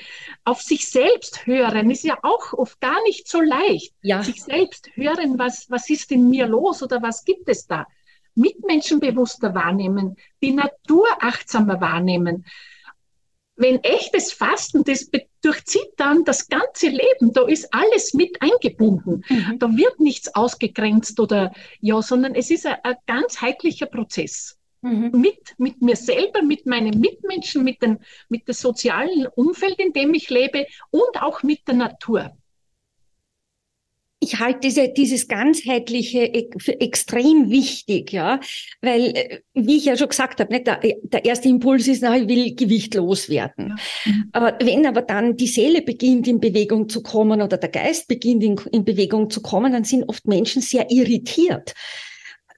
auf 0.45 0.61
sich 0.61 0.89
selbst 0.89 1.47
hören, 1.47 1.91
ist 1.93 2.03
ja 2.03 2.19
auch 2.23 2.53
oft 2.53 2.81
gar 2.81 3.01
nicht 3.05 3.29
so 3.29 3.41
leicht. 3.41 3.95
Ja. 4.03 4.25
Sich 4.25 4.43
selbst 4.43 4.91
hören, 4.97 5.39
was, 5.39 5.71
was 5.71 5.89
ist 5.91 6.11
in 6.11 6.29
mir 6.29 6.49
los 6.49 6.83
oder 6.83 7.01
was 7.03 7.25
gibt 7.25 7.49
es 7.49 7.69
da? 7.69 7.87
Mitmenschen 8.35 8.99
bewusster 8.99 9.55
wahrnehmen, 9.55 10.17
die 10.43 10.53
Natur 10.53 11.07
achtsamer 11.21 11.81
wahrnehmen 11.81 12.45
wenn 13.57 13.83
echtes 13.83 14.33
Fasten, 14.33 14.85
das 14.85 15.11
durchzieht 15.47 15.93
dann 15.97 16.25
das 16.25 16.49
ganze 16.49 16.89
Leben, 16.89 17.33
da 17.33 17.47
ist 17.47 17.73
alles 17.73 18.15
mit 18.15 18.43
eingebunden. 18.43 19.25
Mhm. 19.29 19.59
Da 19.59 19.69
wird 19.77 20.01
nichts 20.01 20.35
ausgegrenzt 20.35 21.21
oder 21.21 21.53
ja, 21.81 22.03
sondern 22.03 22.35
es 22.35 22.51
ist 22.51 22.67
ein, 22.67 22.77
ein 22.83 22.97
ganz 23.07 23.41
heiklicher 23.41 23.87
Prozess. 23.87 24.59
Mhm. 24.83 25.13
Mit, 25.13 25.55
mit 25.59 25.81
mir 25.81 25.97
selber, 25.97 26.43
mit 26.43 26.67
meinen 26.67 26.99
Mitmenschen, 27.01 27.65
mit, 27.65 27.81
den, 27.81 27.99
mit 28.29 28.49
dem 28.49 28.55
sozialen 28.55 29.27
Umfeld, 29.29 29.79
in 29.79 29.93
dem 29.93 30.15
ich 30.15 30.31
lebe 30.31 30.67
und 30.91 31.23
auch 31.23 31.43
mit 31.43 31.67
der 31.69 31.75
Natur 31.75 32.37
ich 34.27 34.41
halte 34.41 34.61
diese, 34.61 34.89
dieses 34.89 35.29
ganzheitliche 35.29 36.49
für 36.59 36.81
extrem 36.81 37.51
wichtig, 37.51 38.13
ja, 38.13 38.41
weil, 38.81 39.17
äh, 39.17 39.41
wie 39.55 39.77
ich 39.77 39.85
ja 39.85 39.97
schon 39.97 40.09
gesagt 40.09 40.41
habe, 40.41 40.53
nicht, 40.53 40.67
der, 40.67 40.81
der 40.83 41.25
erste 41.25 41.49
Impuls 41.49 41.87
ist, 41.87 42.03
na, 42.03 42.17
ich 42.17 42.29
will 42.29 42.55
Gewicht 42.55 42.95
loswerden. 42.95 43.77
Ja. 44.05 44.13
Aber 44.33 44.59
wenn 44.61 44.87
aber 44.87 45.03
dann 45.03 45.37
die 45.37 45.47
Seele 45.47 45.83
beginnt 45.83 46.27
in 46.27 46.41
Bewegung 46.41 46.89
zu 46.89 47.03
kommen 47.03 47.41
oder 47.41 47.57
der 47.57 47.69
Geist 47.69 48.09
beginnt 48.09 48.43
in, 48.43 48.61
in 48.73 48.85
Bewegung 48.85 49.31
zu 49.31 49.41
kommen, 49.41 49.73
dann 49.73 49.85
sind 49.85 50.09
oft 50.09 50.27
Menschen 50.27 50.61
sehr 50.61 50.91
irritiert, 50.91 51.75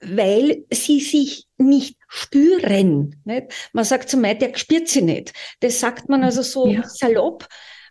weil 0.01 0.63
sie 0.71 0.99
sich 0.99 1.45
nicht 1.57 1.97
spüren. 2.07 3.21
Nicht? 3.25 3.69
Man 3.73 3.85
sagt 3.85 4.09
zum 4.09 4.23
Beispiel, 4.23 4.47
der 4.49 4.57
spürt 4.57 4.87
sie 4.87 5.01
nicht. 5.01 5.33
Das 5.59 5.79
sagt 5.79 6.09
man 6.09 6.23
also 6.23 6.41
so 6.41 6.67
ja. 6.67 6.83
salopp. 6.83 7.47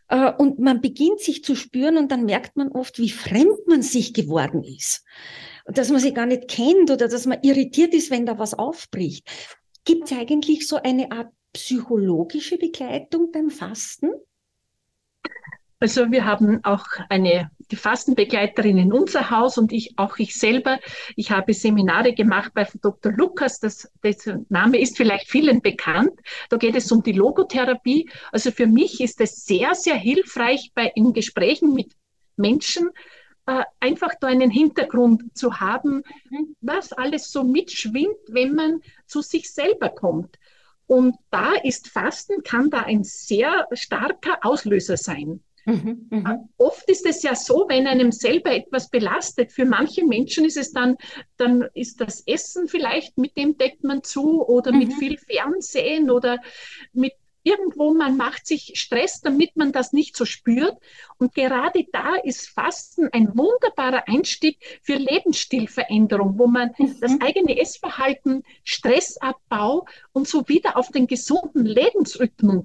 Äh, 0.09 0.33
und 0.33 0.59
man 0.59 0.81
beginnt 0.81 1.21
sich 1.21 1.45
zu 1.45 1.55
spüren 1.55 1.97
und 1.97 2.11
dann 2.11 2.25
merkt 2.25 2.57
man 2.57 2.73
oft, 2.73 2.99
wie 2.99 3.11
fremd 3.11 3.67
man 3.67 3.83
sich 3.83 4.15
geworden 4.15 4.65
ist. 4.65 5.05
Dass 5.67 5.91
man 5.91 6.01
sie 6.01 6.15
gar 6.15 6.27
nicht 6.27 6.49
kennt 6.49 6.91
oder 6.91 7.09
dass 7.09 7.27
man 7.27 7.43
irritiert 7.43 7.95
ist, 7.95 8.11
wenn 8.11 8.27
da 8.27 8.39
was 8.39 8.55
aufbricht. 8.55 9.29
Gibt 9.85 10.11
es 10.11 10.19
eigentlich 10.19 10.67
so 10.67 10.77
eine 10.77 11.13
Art 11.13 11.33
psychologische 11.53 12.59
Begleitung 12.59 13.31
beim 13.33 13.51
Fasten? 13.51 14.11
Also 15.81 16.11
wir 16.11 16.25
haben 16.25 16.65
auch 16.65 16.85
eine 17.09 17.51
die 17.71 17.77
Fastenbegleiterin 17.77 18.79
in 18.79 18.93
unser 18.93 19.31
Haus 19.31 19.59
und 19.59 19.73
ich 19.73 19.97
auch 19.97 20.19
ich 20.19 20.37
selber. 20.37 20.81
Ich 21.17 21.31
habe 21.31 21.55
Seminare 21.55 22.15
gemacht 22.15 22.53
bei 22.55 22.67
Dr. 22.83 23.13
Lukas. 23.13 23.61
Das, 23.61 23.89
das 24.03 24.29
Name 24.49 24.81
ist 24.81 24.97
vielleicht 24.97 25.29
vielen 25.31 25.61
bekannt. 25.61 26.19
Da 26.49 26.57
geht 26.57 26.75
es 26.75 26.91
um 26.91 27.03
die 27.03 27.13
Logotherapie. 27.13 28.11
Also 28.33 28.51
für 28.51 28.67
mich 28.67 29.01
ist 29.01 29.21
es 29.21 29.45
sehr 29.45 29.75
sehr 29.75 29.97
hilfreich 29.97 30.73
bei 30.75 30.91
in 30.95 31.13
Gesprächen 31.13 31.75
mit 31.75 31.93
Menschen 32.37 32.91
äh, 33.47 33.63
einfach 33.79 34.15
da 34.21 34.27
einen 34.27 34.51
Hintergrund 34.51 35.37
zu 35.37 35.61
haben, 35.61 36.03
was 36.61 36.93
alles 36.93 37.31
so 37.31 37.45
mitschwingt, 37.45 38.19
wenn 38.29 38.55
man 38.55 38.81
zu 39.07 39.23
sich 39.23 39.53
selber 39.53 39.91
kommt. 39.91 40.39
Und 40.87 41.17
da 41.31 41.53
ist 41.63 41.89
Fasten, 41.89 42.43
kann 42.43 42.71
da 42.71 42.81
ein 42.81 43.05
sehr 43.05 43.69
starker 43.73 44.39
Auslöser 44.43 44.97
sein. 44.97 45.43
Mhm, 45.69 46.07
mh. 46.09 46.49
Oft 46.57 46.89
ist 46.89 47.05
es 47.05 47.23
ja 47.23 47.35
so, 47.35 47.67
wenn 47.69 47.87
einem 47.87 48.11
selber 48.11 48.53
etwas 48.53 48.89
belastet, 48.89 49.53
für 49.53 49.67
manche 49.67 50.05
Menschen 50.05 50.47
ist 50.47 50.57
es 50.57 50.73
dann, 50.73 50.97
dann 51.37 51.69
ist 51.75 52.01
das 52.01 52.23
Essen 52.27 52.69
vielleicht, 52.69 53.19
mit 53.19 53.37
dem 53.37 53.59
deckt 53.59 53.85
man 53.85 54.03
zu 54.03 54.43
oder 54.47 54.73
mhm. 54.73 54.79
mit 54.79 54.93
viel 54.95 55.19
Fernsehen 55.19 56.11
oder 56.11 56.39
mit 56.95 57.13
irgendwo, 57.43 57.93
man 57.93 58.17
macht 58.17 58.47
sich 58.47 58.73
Stress, 58.75 59.21
damit 59.21 59.57
man 59.57 59.73
das 59.73 59.93
nicht 59.93 60.17
so 60.17 60.25
spürt. 60.25 60.77
Und 61.19 61.35
gerade 61.35 61.87
da 61.93 62.17
ist 62.17 62.49
Fasten 62.49 63.09
ein 63.13 63.37
wunderbarer 63.37 64.09
Einstieg 64.09 64.59
für 64.83 64.95
Lebensstilveränderung, 64.95 66.39
wo 66.39 66.47
man 66.47 66.73
mhm. 66.79 66.97
das 67.01 67.13
eigene 67.21 67.59
Essverhalten, 67.59 68.43
Stressabbau 68.65 69.87
und 70.13 70.27
so 70.27 70.49
wieder 70.49 70.77
auf 70.77 70.89
den 70.91 71.07
gesunden 71.07 71.65
Lebensrhythmus 71.65 72.65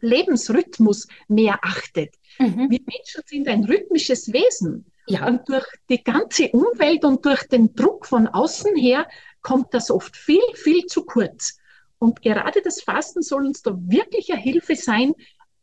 Lebensrhythmus 0.00 1.06
mehr 1.28 1.58
achtet. 1.62 2.14
Mhm. 2.38 2.70
Wir 2.70 2.80
Menschen 2.86 3.22
sind 3.26 3.48
ein 3.48 3.64
rhythmisches 3.64 4.32
Wesen. 4.32 4.86
Ja. 5.06 5.26
Und 5.26 5.48
durch 5.48 5.66
die 5.88 6.02
ganze 6.02 6.50
Umwelt 6.50 7.04
und 7.04 7.24
durch 7.24 7.42
den 7.48 7.74
Druck 7.74 8.06
von 8.06 8.28
außen 8.28 8.76
her 8.76 9.08
kommt 9.42 9.74
das 9.74 9.90
oft 9.90 10.16
viel, 10.16 10.42
viel 10.54 10.86
zu 10.86 11.04
kurz. 11.04 11.58
Und 11.98 12.22
gerade 12.22 12.62
das 12.62 12.82
Fasten 12.82 13.22
soll 13.22 13.46
uns 13.46 13.62
da 13.62 13.76
wirklich 13.76 14.32
eine 14.32 14.40
Hilfe 14.40 14.76
sein, 14.76 15.14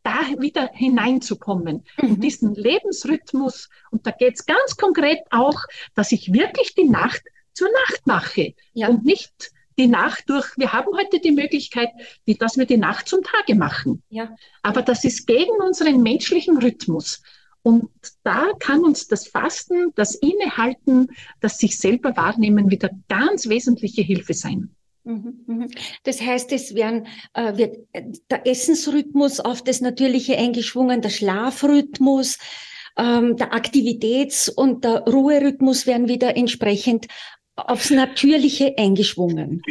da 0.02 0.20
wieder 0.38 0.70
hineinzukommen. 0.72 1.84
Mhm. 2.00 2.08
Und 2.08 2.24
diesen 2.24 2.54
Lebensrhythmus, 2.54 3.68
und 3.90 4.06
da 4.06 4.10
geht 4.10 4.34
es 4.34 4.46
ganz 4.46 4.76
konkret 4.76 5.20
auch, 5.30 5.60
dass 5.94 6.12
ich 6.12 6.32
wirklich 6.32 6.74
die 6.74 6.88
Nacht 6.88 7.22
zur 7.52 7.68
Nacht 7.88 8.06
mache 8.06 8.54
ja. 8.72 8.88
und 8.88 9.04
nicht 9.04 9.50
die 9.78 9.86
Nacht 9.86 10.24
durch, 10.28 10.46
wir 10.56 10.72
haben 10.72 10.88
heute 10.96 11.20
die 11.20 11.32
Möglichkeit, 11.32 11.90
die, 12.26 12.36
dass 12.36 12.56
wir 12.58 12.66
die 12.66 12.76
Nacht 12.76 13.08
zum 13.08 13.20
Tage 13.22 13.54
machen. 13.54 14.02
Ja. 14.10 14.34
Aber 14.62 14.82
das 14.82 15.04
ist 15.04 15.26
gegen 15.26 15.52
unseren 15.64 16.02
menschlichen 16.02 16.58
Rhythmus. 16.58 17.22
Und 17.62 17.90
da 18.22 18.52
kann 18.58 18.84
uns 18.84 19.08
das 19.08 19.28
Fasten, 19.28 19.92
das 19.94 20.14
Innehalten, 20.14 21.08
das 21.40 21.58
sich 21.58 21.78
selber 21.78 22.16
wahrnehmen 22.16 22.70
wieder 22.70 22.90
ganz 23.08 23.48
wesentliche 23.48 24.02
Hilfe 24.02 24.34
sein. 24.34 24.74
Mhm, 25.04 25.44
mhm. 25.46 25.70
Das 26.04 26.20
heißt, 26.20 26.52
es 26.52 26.74
werden, 26.74 27.06
äh, 27.34 27.56
wird 27.56 27.76
der 28.30 28.46
Essensrhythmus 28.46 29.40
auf 29.40 29.62
das 29.62 29.80
Natürliche 29.80 30.36
eingeschwungen, 30.36 31.02
der 31.02 31.10
Schlafrhythmus, 31.10 32.38
ähm, 32.96 33.36
der 33.36 33.54
Aktivitäts- 33.54 34.50
und 34.50 34.84
der 34.84 35.04
Ruherhythmus 35.04 35.86
werden 35.86 36.08
wieder 36.08 36.36
entsprechend 36.36 37.06
aufs 37.66 37.90
Natürliche 37.90 38.74
eingeschwungen. 38.76 39.62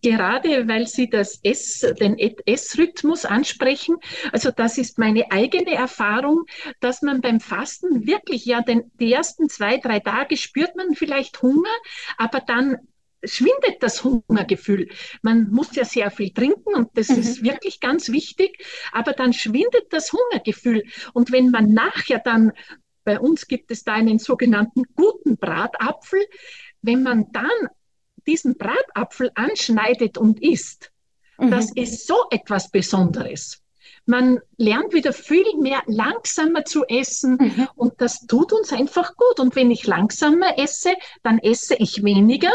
Gerade 0.00 0.66
weil 0.68 0.86
Sie 0.86 1.10
das 1.10 1.38
Ess, 1.42 1.80
den 2.00 2.18
Essrhythmus 2.18 3.24
ansprechen, 3.24 3.96
also 4.32 4.50
das 4.50 4.78
ist 4.78 4.98
meine 4.98 5.30
eigene 5.30 5.74
Erfahrung, 5.74 6.44
dass 6.80 7.02
man 7.02 7.20
beim 7.20 7.40
Fasten 7.40 8.06
wirklich 8.06 8.46
ja 8.46 8.62
den, 8.62 8.90
die 8.98 9.12
ersten 9.12 9.48
zwei, 9.48 9.76
drei 9.76 10.00
Tage 10.00 10.36
spürt 10.36 10.76
man 10.76 10.94
vielleicht 10.94 11.42
Hunger, 11.42 11.70
aber 12.16 12.40
dann 12.40 12.78
schwindet 13.24 13.82
das 13.82 14.02
Hungergefühl. 14.02 14.88
Man 15.22 15.50
muss 15.50 15.74
ja 15.76 15.84
sehr 15.84 16.10
viel 16.10 16.32
trinken 16.32 16.74
und 16.74 16.88
das 16.94 17.08
mhm. 17.08 17.18
ist 17.18 17.44
wirklich 17.44 17.80
ganz 17.80 18.10
wichtig, 18.10 18.64
aber 18.92 19.12
dann 19.12 19.32
schwindet 19.32 19.86
das 19.90 20.12
Hungergefühl. 20.12 20.84
Und 21.12 21.32
wenn 21.32 21.50
man 21.50 21.72
nachher 21.72 22.18
dann, 22.18 22.52
bei 23.04 23.18
uns 23.20 23.46
gibt 23.46 23.70
es 23.70 23.84
da 23.84 23.94
einen 23.94 24.18
sogenannten 24.18 24.84
guten 24.94 25.36
Bratapfel, 25.36 26.20
wenn 26.82 27.02
man 27.02 27.32
dann 27.32 27.50
diesen 28.26 28.56
Bratapfel 28.56 29.30
anschneidet 29.34 30.18
und 30.18 30.42
isst, 30.42 30.92
mhm. 31.38 31.50
das 31.50 31.72
ist 31.72 32.06
so 32.06 32.16
etwas 32.30 32.70
Besonderes. 32.70 33.62
Man 34.04 34.40
lernt 34.56 34.92
wieder 34.92 35.12
viel 35.12 35.44
mehr 35.60 35.82
langsamer 35.86 36.64
zu 36.64 36.84
essen 36.84 37.36
mhm. 37.40 37.68
und 37.76 38.00
das 38.00 38.26
tut 38.26 38.52
uns 38.52 38.72
einfach 38.72 39.16
gut. 39.16 39.38
Und 39.38 39.54
wenn 39.54 39.70
ich 39.70 39.86
langsamer 39.86 40.58
esse, 40.58 40.92
dann 41.22 41.38
esse 41.38 41.76
ich 41.76 42.02
weniger, 42.02 42.52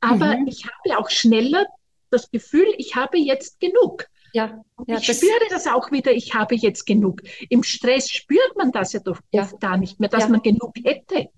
aber 0.00 0.36
mhm. 0.36 0.48
ich 0.48 0.66
habe 0.66 0.98
auch 0.98 1.08
schneller 1.08 1.64
das 2.10 2.30
Gefühl, 2.30 2.66
ich 2.76 2.94
habe 2.94 3.18
jetzt 3.18 3.58
genug. 3.58 4.06
Ja, 4.34 4.62
ja 4.86 4.98
ich 4.98 5.06
das 5.06 5.16
spüre 5.16 5.48
das 5.50 5.66
auch 5.66 5.90
wieder, 5.92 6.12
ich 6.12 6.34
habe 6.34 6.54
jetzt 6.54 6.86
genug. 6.86 7.22
Im 7.48 7.62
Stress 7.62 8.10
spürt 8.10 8.56
man 8.56 8.70
das 8.72 8.92
ja 8.92 9.00
doch 9.00 9.18
ja. 9.32 9.42
oft 9.42 9.60
gar 9.60 9.78
nicht 9.78 9.98
mehr, 9.98 10.08
dass 10.08 10.24
ja. 10.24 10.28
man 10.28 10.42
genug 10.42 10.74
hätte. 10.84 11.28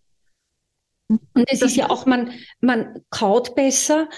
Und 1.34 1.44
es 1.48 1.62
ist 1.62 1.76
ja 1.76 1.90
auch, 1.90 2.06
man, 2.06 2.30
man 2.60 3.02
kaut 3.10 3.54
besser 3.54 4.08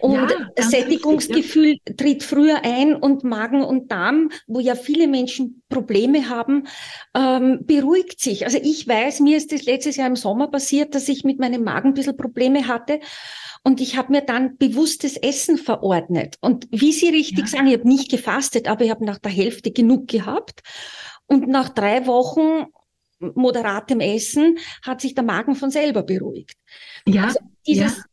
und 0.00 0.14
ja, 0.14 0.28
Sättigungsgefühl 0.58 1.70
richtig, 1.70 1.88
ja. 1.88 1.94
tritt 1.96 2.22
früher 2.22 2.64
ein 2.64 2.94
und 2.94 3.24
Magen 3.24 3.64
und 3.64 3.90
Darm, 3.90 4.30
wo 4.46 4.60
ja 4.60 4.74
viele 4.74 5.08
Menschen 5.08 5.62
Probleme 5.68 6.28
haben, 6.28 6.66
ähm, 7.14 7.60
beruhigt 7.64 8.20
sich. 8.20 8.44
Also 8.44 8.58
ich 8.62 8.86
weiß, 8.86 9.20
mir 9.20 9.36
ist 9.36 9.52
das 9.52 9.64
letztes 9.64 9.96
Jahr 9.96 10.08
im 10.08 10.16
Sommer 10.16 10.48
passiert, 10.48 10.94
dass 10.94 11.08
ich 11.08 11.24
mit 11.24 11.38
meinem 11.38 11.64
Magen 11.64 11.88
ein 11.88 11.94
bisschen 11.94 12.16
Probleme 12.16 12.68
hatte 12.68 13.00
und 13.66 13.80
ich 13.80 13.96
habe 13.96 14.12
mir 14.12 14.22
dann 14.22 14.58
bewusstes 14.58 15.16
Essen 15.16 15.58
verordnet. 15.58 16.36
Und 16.40 16.68
wie 16.70 16.92
Sie 16.92 17.08
richtig 17.08 17.40
ja. 17.40 17.46
sagen, 17.46 17.66
ich 17.66 17.74
habe 17.74 17.88
nicht 17.88 18.10
gefastet, 18.12 18.68
aber 18.68 18.84
ich 18.84 18.90
habe 18.90 19.04
nach 19.04 19.18
der 19.18 19.32
Hälfte 19.32 19.72
genug 19.72 20.06
gehabt. 20.06 20.62
Und 21.26 21.48
nach 21.48 21.70
drei 21.70 22.06
Wochen 22.06 22.66
moderatem 23.18 24.00
Essen 24.00 24.58
hat 24.82 25.00
sich 25.00 25.14
der 25.14 25.24
Magen 25.24 25.54
von 25.54 25.70
selber 25.70 26.02
beruhigt. 26.02 26.56
Ja, 27.06 27.24
also 27.24 27.40
dieses 27.66 27.98
ja. 27.98 28.04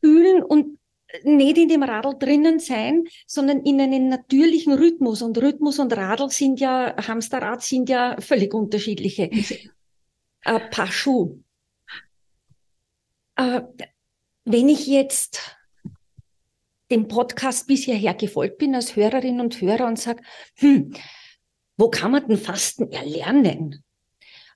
Fühlen 0.00 0.42
und 0.42 0.78
nicht 1.24 1.58
in 1.58 1.68
dem 1.68 1.82
Radl 1.82 2.14
drinnen 2.18 2.58
sein, 2.58 3.04
sondern 3.26 3.60
in 3.60 3.80
einem 3.80 4.08
natürlichen 4.08 4.72
Rhythmus. 4.72 5.22
Und 5.22 5.38
Rhythmus 5.38 5.78
und 5.78 5.94
Radl 5.96 6.30
sind 6.30 6.60
ja, 6.60 6.96
Hamsterrad 6.96 7.62
sind 7.62 7.88
ja 7.88 8.16
völlig 8.20 8.54
unterschiedliche 8.54 9.30
äh, 10.44 10.60
Paar 10.70 10.90
Schuhe. 10.90 11.38
Äh, 13.36 13.62
wenn 14.44 14.68
ich 14.68 14.86
jetzt 14.86 15.56
dem 16.90 17.08
Podcast 17.08 17.66
bisher 17.66 17.94
her 17.94 18.14
gefolgt 18.14 18.58
bin 18.58 18.74
als 18.74 18.96
Hörerin 18.96 19.40
und 19.40 19.60
Hörer 19.60 19.86
und 19.86 19.98
sage, 19.98 20.22
hm, 20.56 20.92
wo 21.76 21.88
kann 21.88 22.10
man 22.10 22.26
denn 22.26 22.36
Fasten 22.36 22.90
erlernen? 22.90 23.82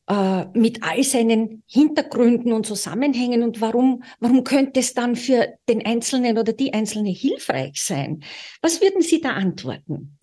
Äh, 0.09 0.45
mit 0.55 0.83
all 0.83 1.03
seinen 1.03 1.63
Hintergründen 1.67 2.53
und 2.53 2.67
Zusammenhängen 2.67 3.43
und 3.43 3.61
warum, 3.61 4.05
warum 4.21 4.45
könnte 4.45 4.81
es 4.81 4.95
dann 4.95 5.17
für 5.17 5.55
den 5.69 5.85
Einzelnen 5.85 6.39
oder 6.39 6.53
die 6.53 6.73
Einzelne 6.73 7.11
hilfreich 7.11 7.83
sein? 7.83 8.23
Was 8.63 8.81
würden 8.81 9.03
Sie 9.03 9.21
da 9.21 9.31
antworten? 9.31 10.17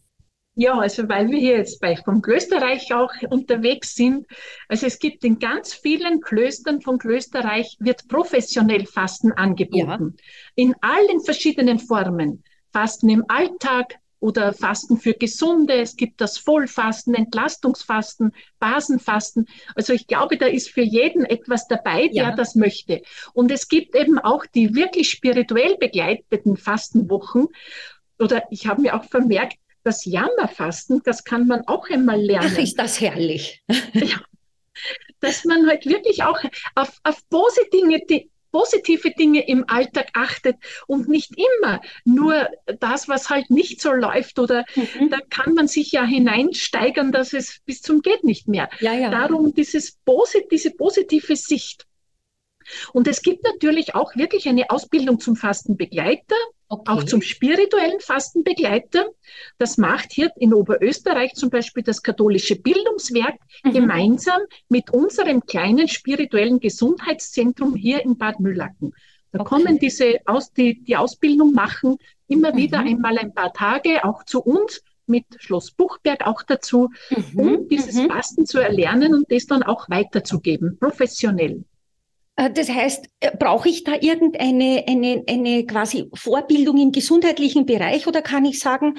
Ja, 0.55 0.77
also 0.77 1.09
weil 1.09 1.29
wir 1.29 1.39
hier 1.39 1.57
jetzt 1.57 1.81
bei 1.81 1.95
vom 1.95 2.21
Klösterreich 2.21 2.93
auch 2.93 3.11
unterwegs 3.29 3.95
sind. 3.95 4.27
Also 4.67 4.85
es 4.85 4.99
gibt 4.99 5.23
in 5.23 5.39
ganz 5.39 5.73
vielen 5.73 6.21
Klöstern 6.21 6.79
vom 6.79 6.99
Klösterreich 6.99 7.75
wird 7.79 8.07
professionell 8.07 8.85
Fasten 8.85 9.31
angeboten. 9.31 10.15
Ja. 10.15 10.23
In 10.55 10.75
allen 10.81 11.21
verschiedenen 11.25 11.79
Formen. 11.79 12.43
Fasten 12.71 13.09
im 13.09 13.25
Alltag, 13.27 13.95
oder 14.23 14.53
Fasten 14.53 14.97
für 14.97 15.13
Gesunde. 15.13 15.73
Es 15.73 15.97
gibt 15.97 16.21
das 16.21 16.37
Vollfasten, 16.37 17.13
Entlastungsfasten, 17.13 18.33
Basenfasten. 18.57 19.47
Also 19.75 19.91
ich 19.91 20.07
glaube, 20.07 20.37
da 20.37 20.45
ist 20.45 20.69
für 20.69 20.81
jeden 20.81 21.25
etwas 21.25 21.67
dabei, 21.67 22.07
der 22.07 22.29
ja. 22.29 22.31
das 22.35 22.55
möchte. 22.55 23.01
Und 23.33 23.51
es 23.51 23.67
gibt 23.67 23.95
eben 23.95 24.19
auch 24.19 24.45
die 24.45 24.75
wirklich 24.75 25.09
spirituell 25.09 25.75
begleiteten 25.77 26.55
Fastenwochen. 26.55 27.49
Oder 28.17 28.43
ich 28.49 28.65
habe 28.65 28.83
mir 28.83 28.95
auch 28.95 29.03
vermerkt, 29.03 29.57
das 29.83 30.05
Jammerfasten, 30.05 31.01
das 31.03 31.25
kann 31.25 31.45
man 31.45 31.67
auch 31.67 31.89
einmal 31.89 32.21
lernen. 32.21 32.53
Ach, 32.55 32.57
ist 32.57 32.79
das 32.79 33.01
herrlich. 33.01 33.61
ja. 33.93 34.21
Dass 35.19 35.43
man 35.43 35.67
halt 35.67 35.85
wirklich 35.85 36.23
auch 36.23 36.39
auf, 36.75 36.97
auf 37.03 37.19
positive, 37.29 38.29
positive 38.53 39.11
Dinge 39.11 39.45
im 39.45 39.65
Alltag 39.67 40.07
achtet 40.13 40.55
und 40.87 41.09
nicht 41.09 41.31
immer 41.35 41.81
nur 42.05 42.47
das, 42.79 43.09
was 43.09 43.29
halt 43.29 43.49
nicht 43.49 43.81
so 43.81 43.91
läuft 43.91 44.39
oder 44.39 44.63
mhm. 44.75 45.09
da 45.09 45.17
kann 45.29 45.55
man 45.55 45.67
sich 45.67 45.91
ja 45.91 46.05
hineinsteigern, 46.05 47.11
dass 47.11 47.33
es 47.33 47.59
bis 47.65 47.81
zum 47.81 48.01
geht 48.01 48.23
nicht 48.23 48.47
mehr. 48.47 48.69
Ja, 48.79 48.93
ja. 48.93 49.09
Darum 49.09 49.53
dieses 49.53 49.97
Posit 50.05 50.51
diese 50.51 50.71
positive 50.71 51.35
Sicht. 51.35 51.85
Und 52.93 53.07
es 53.07 53.21
gibt 53.21 53.43
natürlich 53.43 53.95
auch 53.95 54.15
wirklich 54.15 54.47
eine 54.47 54.69
Ausbildung 54.69 55.19
zum 55.19 55.35
Fastenbegleiter, 55.35 56.35
okay. 56.69 56.91
auch 56.91 57.03
zum 57.03 57.21
spirituellen 57.21 57.99
Fastenbegleiter. 57.99 59.05
Das 59.57 59.77
macht 59.77 60.11
hier 60.11 60.31
in 60.37 60.53
Oberösterreich 60.53 61.33
zum 61.33 61.49
Beispiel 61.49 61.83
das 61.83 62.01
katholische 62.01 62.55
Bildungswerk 62.55 63.35
mhm. 63.63 63.71
gemeinsam 63.71 64.41
mit 64.69 64.91
unserem 64.91 65.45
kleinen 65.45 65.87
spirituellen 65.87 66.59
Gesundheitszentrum 66.59 67.75
hier 67.75 68.03
in 68.03 68.17
Bad 68.17 68.39
Müllacken. 68.39 68.93
Da 69.31 69.39
okay. 69.39 69.49
kommen 69.49 69.79
diese 69.79 70.17
aus, 70.25 70.53
die, 70.53 70.83
die 70.83 70.95
Ausbildung 70.95 71.53
machen 71.53 71.97
immer 72.27 72.53
mhm. 72.53 72.57
wieder 72.57 72.79
einmal 72.79 73.17
ein 73.17 73.33
paar 73.33 73.53
Tage 73.53 74.03
auch 74.03 74.23
zu 74.23 74.41
uns 74.41 74.81
mit 75.05 75.25
Schloss 75.37 75.71
Buchberg 75.71 76.25
auch 76.25 76.43
dazu, 76.43 76.89
mhm. 77.09 77.39
um 77.39 77.67
dieses 77.67 77.95
mhm. 77.95 78.09
Fasten 78.09 78.45
zu 78.45 78.59
erlernen 78.59 79.13
und 79.13 79.31
das 79.31 79.45
dann 79.45 79.63
auch 79.63 79.89
weiterzugeben, 79.89 80.77
professionell. 80.79 81.65
Äh, 82.35 82.51
das 82.51 82.69
heißt, 82.69 83.07
äh, 83.19 83.31
brauche 83.37 83.69
ich 83.69 83.83
da 83.83 83.93
irgendeine 83.99 84.83
eine, 84.87 85.23
eine 85.27 85.65
quasi 85.65 86.09
Vorbildung 86.13 86.77
im 86.77 86.91
gesundheitlichen 86.91 87.65
Bereich 87.65 88.07
oder 88.07 88.21
kann 88.21 88.45
ich 88.45 88.59
sagen, 88.59 88.95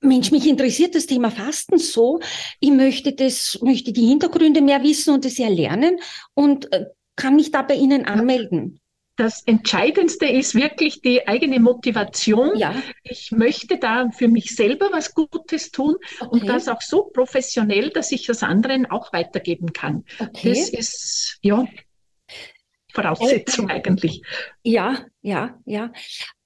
Mensch, 0.00 0.30
mich 0.30 0.46
interessiert 0.46 0.94
das 0.94 1.06
Thema 1.06 1.30
Fasten 1.30 1.78
so, 1.78 2.20
ich 2.60 2.70
möchte 2.70 3.12
das, 3.12 3.58
möchte 3.62 3.92
die 3.92 4.06
Hintergründe 4.06 4.60
mehr 4.60 4.82
wissen 4.84 5.12
und 5.12 5.24
es 5.24 5.38
erlernen 5.38 5.98
und 6.34 6.72
äh, 6.72 6.86
kann 7.16 7.34
mich 7.34 7.50
da 7.50 7.62
bei 7.62 7.74
Ihnen 7.74 8.04
anmelden? 8.04 8.80
Das 9.16 9.42
Entscheidendste 9.46 10.26
ist 10.26 10.54
wirklich 10.54 11.02
die 11.02 11.26
eigene 11.26 11.58
Motivation. 11.58 12.56
Ja. 12.56 12.80
Ich 13.02 13.32
möchte 13.32 13.76
da 13.76 14.08
für 14.10 14.28
mich 14.28 14.54
selber 14.54 14.90
was 14.92 15.12
Gutes 15.12 15.72
tun 15.72 15.96
okay. 16.20 16.28
und 16.30 16.48
das 16.48 16.68
auch 16.68 16.80
so 16.80 17.10
professionell, 17.12 17.90
dass 17.90 18.12
ich 18.12 18.26
das 18.26 18.44
anderen 18.44 18.86
auch 18.86 19.12
weitergeben 19.12 19.72
kann. 19.72 20.04
Okay. 20.20 20.50
Das 20.50 20.68
ist, 20.68 21.38
ja, 21.42 21.66
Voraussetzung 22.92 23.68
eigentlich. 23.70 24.22
Ja, 24.62 25.06
ja, 25.22 25.58
ja. 25.64 25.92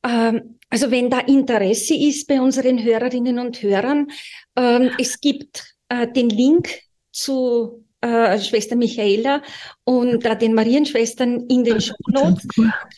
Ähm, 0.05 0.59
also 0.69 0.91
wenn 0.91 1.11
da 1.11 1.21
Interesse 1.21 1.95
ist 1.95 2.27
bei 2.27 2.41
unseren 2.41 2.83
Hörerinnen 2.83 3.39
und 3.39 3.63
Hörern, 3.63 4.09
ähm, 4.57 4.91
es 4.99 5.21
gibt 5.21 5.77
äh, 5.89 6.11
den 6.11 6.29
Link 6.29 6.69
zu 7.13 7.85
äh, 8.03 8.41
Schwester 8.41 8.75
Michaela 8.75 9.43
und 9.85 10.25
äh, 10.25 10.37
den 10.37 10.55
Marienschwestern 10.55 11.47
in 11.49 11.63
den 11.63 11.81
Shownotes 11.81 12.49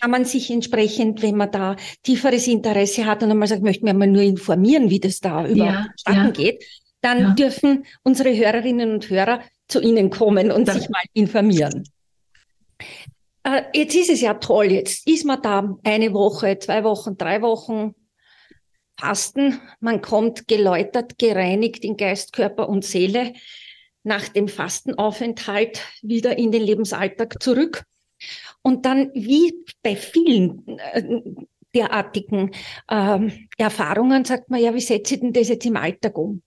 kann 0.01 0.11
man 0.11 0.25
sich 0.25 0.51
entsprechend, 0.51 1.23
wenn 1.23 1.37
man 1.37 1.51
da 1.51 1.77
tieferes 2.03 2.47
Interesse 2.47 3.05
hat 3.05 3.23
und 3.23 3.31
einmal 3.31 3.49
sagt, 3.49 3.63
möchte 3.63 3.85
mir 3.85 3.95
mal 3.95 4.07
nur 4.07 4.23
informieren, 4.23 4.89
wie 4.89 5.01
das 5.01 5.21
da 5.21 5.47
überhaupt 5.47 6.03
ja, 6.07 6.15
ja. 6.15 6.31
geht, 6.31 6.65
dann 7.03 7.21
ja. 7.21 7.31
dürfen 7.31 7.85
unsere 8.03 8.35
Hörerinnen 8.35 8.93
und 8.93 9.11
Hörer 9.11 9.43
zu 9.69 9.81
Ihnen 9.81 10.09
kommen 10.09 10.51
und 10.51 10.71
sich 10.71 10.89
mal 10.89 11.03
informieren. 11.13 11.85
Äh, 13.45 13.63
jetzt 13.75 13.95
ist 13.95 14.11
es 14.11 14.21
ja 14.21 14.35
toll, 14.35 14.73
jetzt 14.73 15.07
ist 15.07 15.25
man 15.25 15.41
da 15.43 15.77
eine 15.85 16.13
Woche, 16.13 16.59
zwei 16.59 16.83
Wochen, 16.83 17.17
drei 17.17 17.43
Wochen 17.43 17.95
Fasten. 18.99 19.61
Man 19.81 20.01
kommt 20.01 20.49
geläutert, 20.49 21.19
gereinigt 21.19 21.85
in 21.85 21.97
Geist, 21.97 22.33
Körper 22.33 22.69
und 22.69 22.85
Seele 22.85 23.35
nach 24.03 24.29
dem 24.29 24.49
Fastenaufenthalt 24.49 25.81
wieder 26.03 26.39
in 26.39 26.53
den 26.53 26.63
Lebensalltag 26.63 27.43
zurück. 27.43 27.85
Und 28.63 28.87
dann, 28.87 29.11
wie 29.15 29.55
bei 29.83 29.97
vielen 29.97 30.79
äh, 30.79 31.21
derartigen 31.75 32.53
äh, 32.89 33.19
Erfahrungen, 33.59 34.25
sagt 34.25 34.49
man 34.49 34.61
ja, 34.61 34.75
wie 34.75 34.81
setze 34.81 35.15
ich 35.15 35.21
denn 35.21 35.33
das 35.33 35.49
jetzt 35.49 35.67
im 35.67 35.77
Alltag 35.77 36.17
um? 36.17 36.43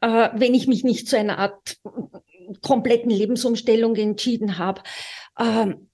Äh, 0.00 0.28
wenn 0.34 0.54
ich 0.54 0.68
mich 0.68 0.84
nicht 0.84 1.08
zu 1.08 1.16
einer 1.16 1.38
Art 1.38 1.78
kompletten 2.60 3.10
Lebensumstellung 3.10 3.96
entschieden 3.96 4.58
habe. 4.58 4.82
Ähm, 5.38 5.88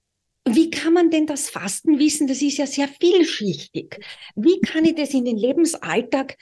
wie 0.47 0.69
kann 0.69 0.93
man 0.93 1.11
denn 1.11 1.25
das 1.25 1.49
Fasten 1.49 1.99
wissen? 1.99 2.27
Das 2.27 2.41
ist 2.41 2.57
ja 2.57 2.65
sehr 2.65 2.87
vielschichtig. 2.87 3.99
Wie 4.35 4.59
kann 4.61 4.85
ich 4.85 4.95
das 4.95 5.13
in 5.13 5.25
den 5.25 5.37
Lebensalltag 5.37 6.37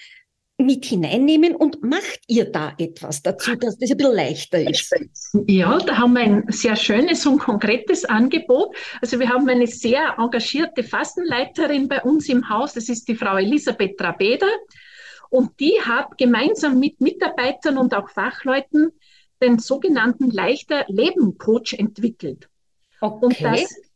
mit 0.59 0.85
hineinnehmen 0.85 1.55
und 1.55 1.83
macht 1.83 2.21
ihr 2.27 2.51
da 2.51 2.73
etwas 2.79 3.21
dazu, 3.21 3.55
dass 3.55 3.77
das 3.77 3.91
ein 3.91 3.97
bisschen 3.97 4.15
leichter 4.15 4.69
ist? 4.69 4.91
Ja, 5.47 5.77
da 5.77 5.97
haben 5.97 6.13
wir 6.13 6.21
ein 6.21 6.45
sehr 6.47 6.75
schönes 6.75 7.25
und 7.27 7.39
konkretes 7.39 8.05
Angebot. 8.05 8.75
Also 9.01 9.19
wir 9.19 9.29
haben 9.29 9.47
eine 9.47 9.67
sehr 9.67 10.15
engagierte 10.17 10.83
Fastenleiterin 10.83 11.87
bei 11.87 12.01
uns 12.01 12.27
im 12.27 12.49
Haus, 12.49 12.73
das 12.73 12.89
ist 12.89 13.07
die 13.07 13.15
Frau 13.15 13.37
Elisabeth 13.37 13.97
Trabeder. 13.97 14.49
Und 15.29 15.59
die 15.59 15.79
hat 15.81 16.17
gemeinsam 16.17 16.79
mit 16.79 17.01
Mitarbeitern 17.01 17.77
und 17.77 17.93
auch 17.93 18.09
Fachleuten 18.09 18.91
den 19.41 19.59
sogenannten 19.59 20.31
Leichter 20.31 20.85
Leben 20.87 21.37
Coach 21.37 21.73
entwickelt. 21.73 22.49
Okay. 23.01 23.25
Und 23.25 23.41
dass 23.43 23.86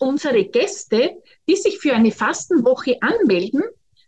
unsere 0.00 0.44
Gäste, 0.44 1.16
die 1.48 1.56
sich 1.56 1.78
für 1.78 1.94
eine 1.94 2.10
Fastenwoche 2.12 2.96
anmelden, 3.00 3.62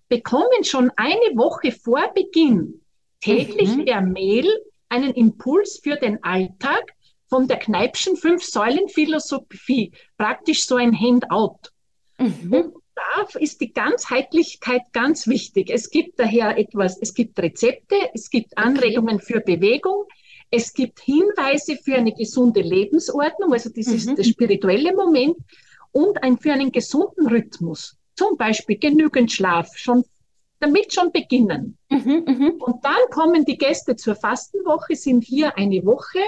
bekommen 0.08 0.64
schon 0.64 0.90
eine 0.96 1.36
Woche 1.36 1.72
vor 1.72 2.12
Beginn 2.14 2.80
täglich 3.20 3.76
mhm. 3.76 3.84
per 3.84 4.00
Mail 4.00 4.48
einen 4.88 5.12
Impuls 5.12 5.80
für 5.82 5.96
den 5.96 6.22
Alltag 6.22 6.94
von 7.28 7.46
der 7.46 7.58
Kneipschen 7.58 8.16
Fünf-Säulen-Philosophie, 8.16 9.92
praktisch 10.16 10.64
so 10.64 10.76
ein 10.76 10.98
Handout. 10.98 11.58
Mhm. 12.18 12.52
Und 12.52 12.74
da 12.94 13.38
ist 13.38 13.60
die 13.60 13.72
Ganzheitlichkeit 13.72 14.82
ganz 14.92 15.28
wichtig. 15.28 15.70
Es 15.70 15.90
gibt 15.90 16.18
daher 16.18 16.56
etwas, 16.58 16.98
es 17.00 17.14
gibt 17.14 17.38
Rezepte, 17.38 17.96
es 18.14 18.30
gibt 18.30 18.56
Anregungen 18.56 19.16
okay. 19.16 19.34
für 19.34 19.40
Bewegung, 19.40 20.04
es 20.50 20.72
gibt 20.72 21.00
Hinweise 21.00 21.76
für 21.76 21.96
eine 21.96 22.12
gesunde 22.12 22.62
Lebensordnung, 22.62 23.52
also 23.52 23.68
das 23.68 23.86
mhm. 23.86 23.94
ist 23.94 24.16
der 24.16 24.24
spirituelle 24.24 24.94
Moment, 24.94 25.36
und 25.98 26.22
ein, 26.22 26.38
für 26.38 26.52
einen 26.52 26.70
gesunden 26.70 27.26
Rhythmus. 27.26 27.96
Zum 28.14 28.36
Beispiel 28.36 28.78
genügend 28.78 29.32
Schlaf, 29.32 29.76
schon, 29.76 30.04
damit 30.60 30.92
schon 30.94 31.10
beginnen. 31.10 31.76
Mhm, 31.90 32.24
mh. 32.24 32.64
Und 32.64 32.84
dann 32.84 33.02
kommen 33.10 33.44
die 33.44 33.58
Gäste 33.58 33.96
zur 33.96 34.14
Fastenwoche, 34.14 34.94
sind 34.94 35.24
hier 35.24 35.56
eine 35.56 35.84
Woche 35.84 36.20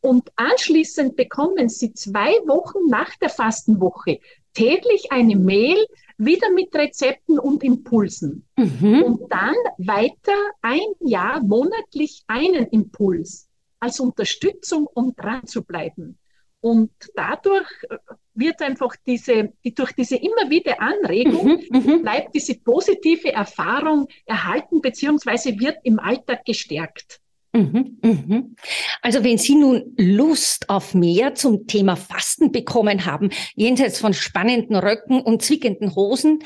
und 0.00 0.30
anschließend 0.34 1.14
bekommen 1.14 1.68
sie 1.68 1.92
zwei 1.94 2.30
Wochen 2.46 2.88
nach 2.88 3.14
der 3.16 3.30
Fastenwoche 3.30 4.18
täglich 4.52 5.12
eine 5.12 5.36
Mail, 5.36 5.78
wieder 6.16 6.50
mit 6.50 6.74
Rezepten 6.74 7.38
und 7.38 7.62
Impulsen. 7.62 8.48
Mhm. 8.56 9.02
Und 9.04 9.32
dann 9.32 9.54
weiter 9.78 10.38
ein 10.62 10.88
Jahr 10.98 11.40
monatlich 11.40 12.24
einen 12.26 12.66
Impuls 12.66 13.48
als 13.78 14.00
Unterstützung, 14.00 14.88
um 14.92 15.14
dran 15.14 15.46
zu 15.46 15.62
bleiben. 15.62 16.18
Und 16.60 16.90
dadurch 17.14 17.68
äh, 17.88 17.96
wird 18.34 18.60
einfach 18.62 18.94
diese, 19.06 19.52
die, 19.64 19.74
durch 19.74 19.92
diese 19.92 20.16
immer 20.16 20.50
wieder 20.50 20.80
Anregung 20.80 21.60
mhm, 21.70 21.80
mhm, 21.80 22.02
bleibt 22.02 22.34
diese 22.34 22.54
positive 22.58 23.32
Erfahrung 23.32 24.08
erhalten, 24.26 24.80
beziehungsweise 24.80 25.58
wird 25.58 25.78
im 25.84 25.98
Alltag 25.98 26.44
gestärkt. 26.44 27.20
Mhm, 27.52 27.98
mhm. 28.02 28.56
Also 29.02 29.24
wenn 29.24 29.38
Sie 29.38 29.54
nun 29.54 29.94
Lust 29.96 30.68
auf 30.68 30.94
mehr 30.94 31.34
zum 31.34 31.66
Thema 31.66 31.96
Fasten 31.96 32.52
bekommen 32.52 33.06
haben, 33.06 33.30
jenseits 33.54 33.98
von 33.98 34.12
spannenden 34.12 34.76
Röcken 34.76 35.20
und 35.20 35.42
zwickenden 35.42 35.94
Hosen, 35.94 36.40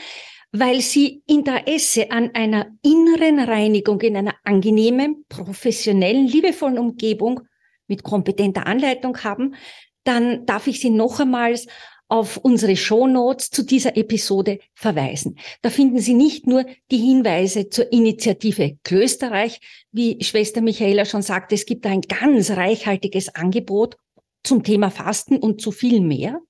weil 0.52 0.80
Sie 0.80 1.22
Interesse 1.26 2.10
an 2.10 2.30
einer 2.34 2.66
inneren 2.82 3.40
Reinigung 3.40 4.00
in 4.02 4.16
einer 4.16 4.34
angenehmen, 4.44 5.24
professionellen, 5.28 6.26
liebevollen 6.26 6.78
Umgebung 6.78 7.40
mit 7.88 8.02
kompetenter 8.02 8.66
Anleitung 8.66 9.18
haben, 9.24 9.56
dann 10.04 10.46
darf 10.46 10.66
ich 10.66 10.80
Sie 10.80 10.90
noch 10.90 11.20
einmal 11.20 11.56
auf 12.08 12.36
unsere 12.36 12.76
Shownotes 12.76 13.48
zu 13.50 13.62
dieser 13.62 13.96
Episode 13.96 14.58
verweisen. 14.74 15.38
Da 15.62 15.70
finden 15.70 15.98
Sie 15.98 16.12
nicht 16.12 16.46
nur 16.46 16.66
die 16.90 16.98
Hinweise 16.98 17.70
zur 17.70 17.90
Initiative 17.90 18.76
Klösterreich, 18.84 19.60
wie 19.92 20.22
Schwester 20.22 20.60
Michaela 20.60 21.06
schon 21.06 21.22
sagte, 21.22 21.54
es 21.54 21.64
gibt 21.64 21.86
ein 21.86 22.02
ganz 22.02 22.50
reichhaltiges 22.50 23.34
Angebot 23.34 23.96
zum 24.44 24.62
Thema 24.62 24.90
Fasten 24.90 25.38
und 25.38 25.62
zu 25.62 25.70
viel 25.72 26.02
mehr. 26.02 26.40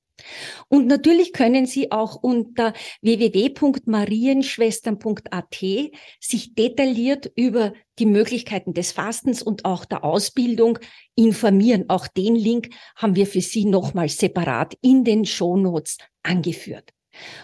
Und 0.69 0.87
natürlich 0.87 1.33
können 1.33 1.67
Sie 1.67 1.93
auch 1.93 2.17
unter 2.17 2.73
www.marienschwestern.at 3.03 5.61
sich 6.21 6.55
detailliert 6.55 7.31
über 7.35 7.75
die 7.99 8.07
Möglichkeiten 8.07 8.75
des 8.75 8.93
Fastens 8.93 9.43
und 9.43 9.65
auch 9.65 9.85
der 9.85 10.05
Ausbildung 10.05 10.79
informieren. 11.15 11.87
Auch 11.89 12.09
den 12.09 12.35
Link 12.35 12.71
haben 12.97 13.17
wir 13.17 13.27
für 13.27 13.41
Sie 13.41 13.65
nochmals 13.65 14.19
separat 14.19 14.77
in 14.81 15.05
den 15.05 15.25
Shownotes 15.25 15.99
angeführt. 16.23 16.91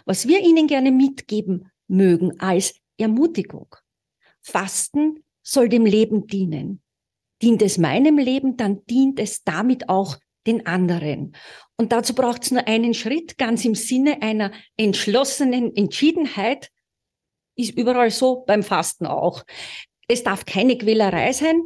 Was 0.04 0.26
wir 0.26 0.40
Ihnen 0.40 0.66
gerne 0.66 0.90
mitgeben 0.90 1.70
mögen 1.86 2.40
als 2.40 2.74
Ermutigung. 2.98 3.76
Fasten 4.40 5.22
soll 5.42 5.68
dem 5.68 5.86
Leben 5.86 6.26
dienen. 6.26 6.82
Dient 7.42 7.62
es 7.62 7.78
meinem 7.78 8.18
Leben, 8.18 8.56
dann 8.56 8.84
dient 8.86 9.20
es 9.20 9.44
damit 9.44 9.88
auch 9.88 10.16
den 10.46 10.66
anderen. 10.66 11.34
Und 11.76 11.92
dazu 11.92 12.14
braucht 12.14 12.44
es 12.44 12.50
nur 12.50 12.66
einen 12.66 12.94
Schritt, 12.94 13.38
ganz 13.38 13.64
im 13.64 13.74
Sinne 13.74 14.22
einer 14.22 14.52
entschlossenen 14.76 15.74
Entschiedenheit. 15.76 16.70
Ist 17.56 17.76
überall 17.76 18.10
so, 18.10 18.44
beim 18.46 18.62
Fasten 18.62 19.06
auch. 19.06 19.44
Es 20.08 20.22
darf 20.22 20.44
keine 20.44 20.78
Quälerei 20.78 21.32
sein. 21.32 21.62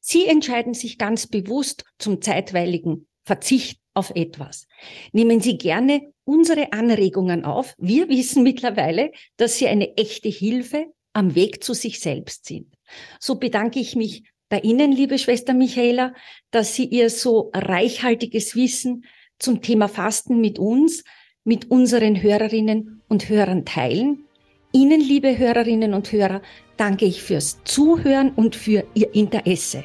Sie 0.00 0.26
entscheiden 0.26 0.74
sich 0.74 0.96
ganz 0.96 1.26
bewusst 1.26 1.84
zum 1.98 2.22
zeitweiligen 2.22 3.06
Verzicht 3.24 3.80
auf 3.94 4.10
etwas. 4.14 4.66
Nehmen 5.12 5.40
Sie 5.40 5.58
gerne 5.58 6.12
unsere 6.24 6.72
Anregungen 6.72 7.44
auf. 7.44 7.74
Wir 7.78 8.08
wissen 8.08 8.42
mittlerweile, 8.42 9.12
dass 9.36 9.58
Sie 9.58 9.66
eine 9.66 9.96
echte 9.96 10.28
Hilfe 10.28 10.86
am 11.12 11.34
Weg 11.34 11.62
zu 11.62 11.74
sich 11.74 12.00
selbst 12.00 12.46
sind. 12.46 12.72
So 13.18 13.34
bedanke 13.36 13.80
ich 13.80 13.96
mich 13.96 14.24
bei 14.50 14.58
Ihnen, 14.58 14.92
liebe 14.92 15.16
Schwester 15.16 15.54
Michaela, 15.54 16.12
dass 16.50 16.74
Sie 16.74 16.84
Ihr 16.84 17.08
so 17.08 17.50
reichhaltiges 17.54 18.56
Wissen 18.56 19.04
zum 19.38 19.62
Thema 19.62 19.88
Fasten 19.88 20.40
mit 20.40 20.58
uns, 20.58 21.04
mit 21.44 21.70
unseren 21.70 22.20
Hörerinnen 22.20 23.00
und 23.08 23.28
Hörern 23.28 23.64
teilen. 23.64 24.24
Ihnen, 24.72 25.00
liebe 25.00 25.38
Hörerinnen 25.38 25.94
und 25.94 26.12
Hörer, 26.12 26.42
danke 26.76 27.06
ich 27.06 27.22
fürs 27.22 27.62
Zuhören 27.64 28.32
und 28.34 28.54
für 28.56 28.84
Ihr 28.94 29.14
Interesse. 29.14 29.84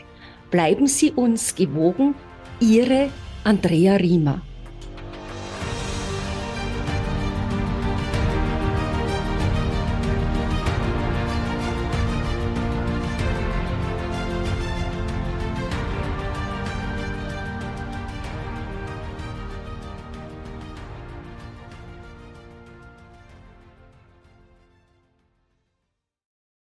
Bleiben 0.51 0.87
Sie 0.87 1.11
uns 1.11 1.55
gewogen, 1.55 2.15
Ihre 2.59 3.09
Andrea 3.43 3.95
Riemer. 3.95 4.41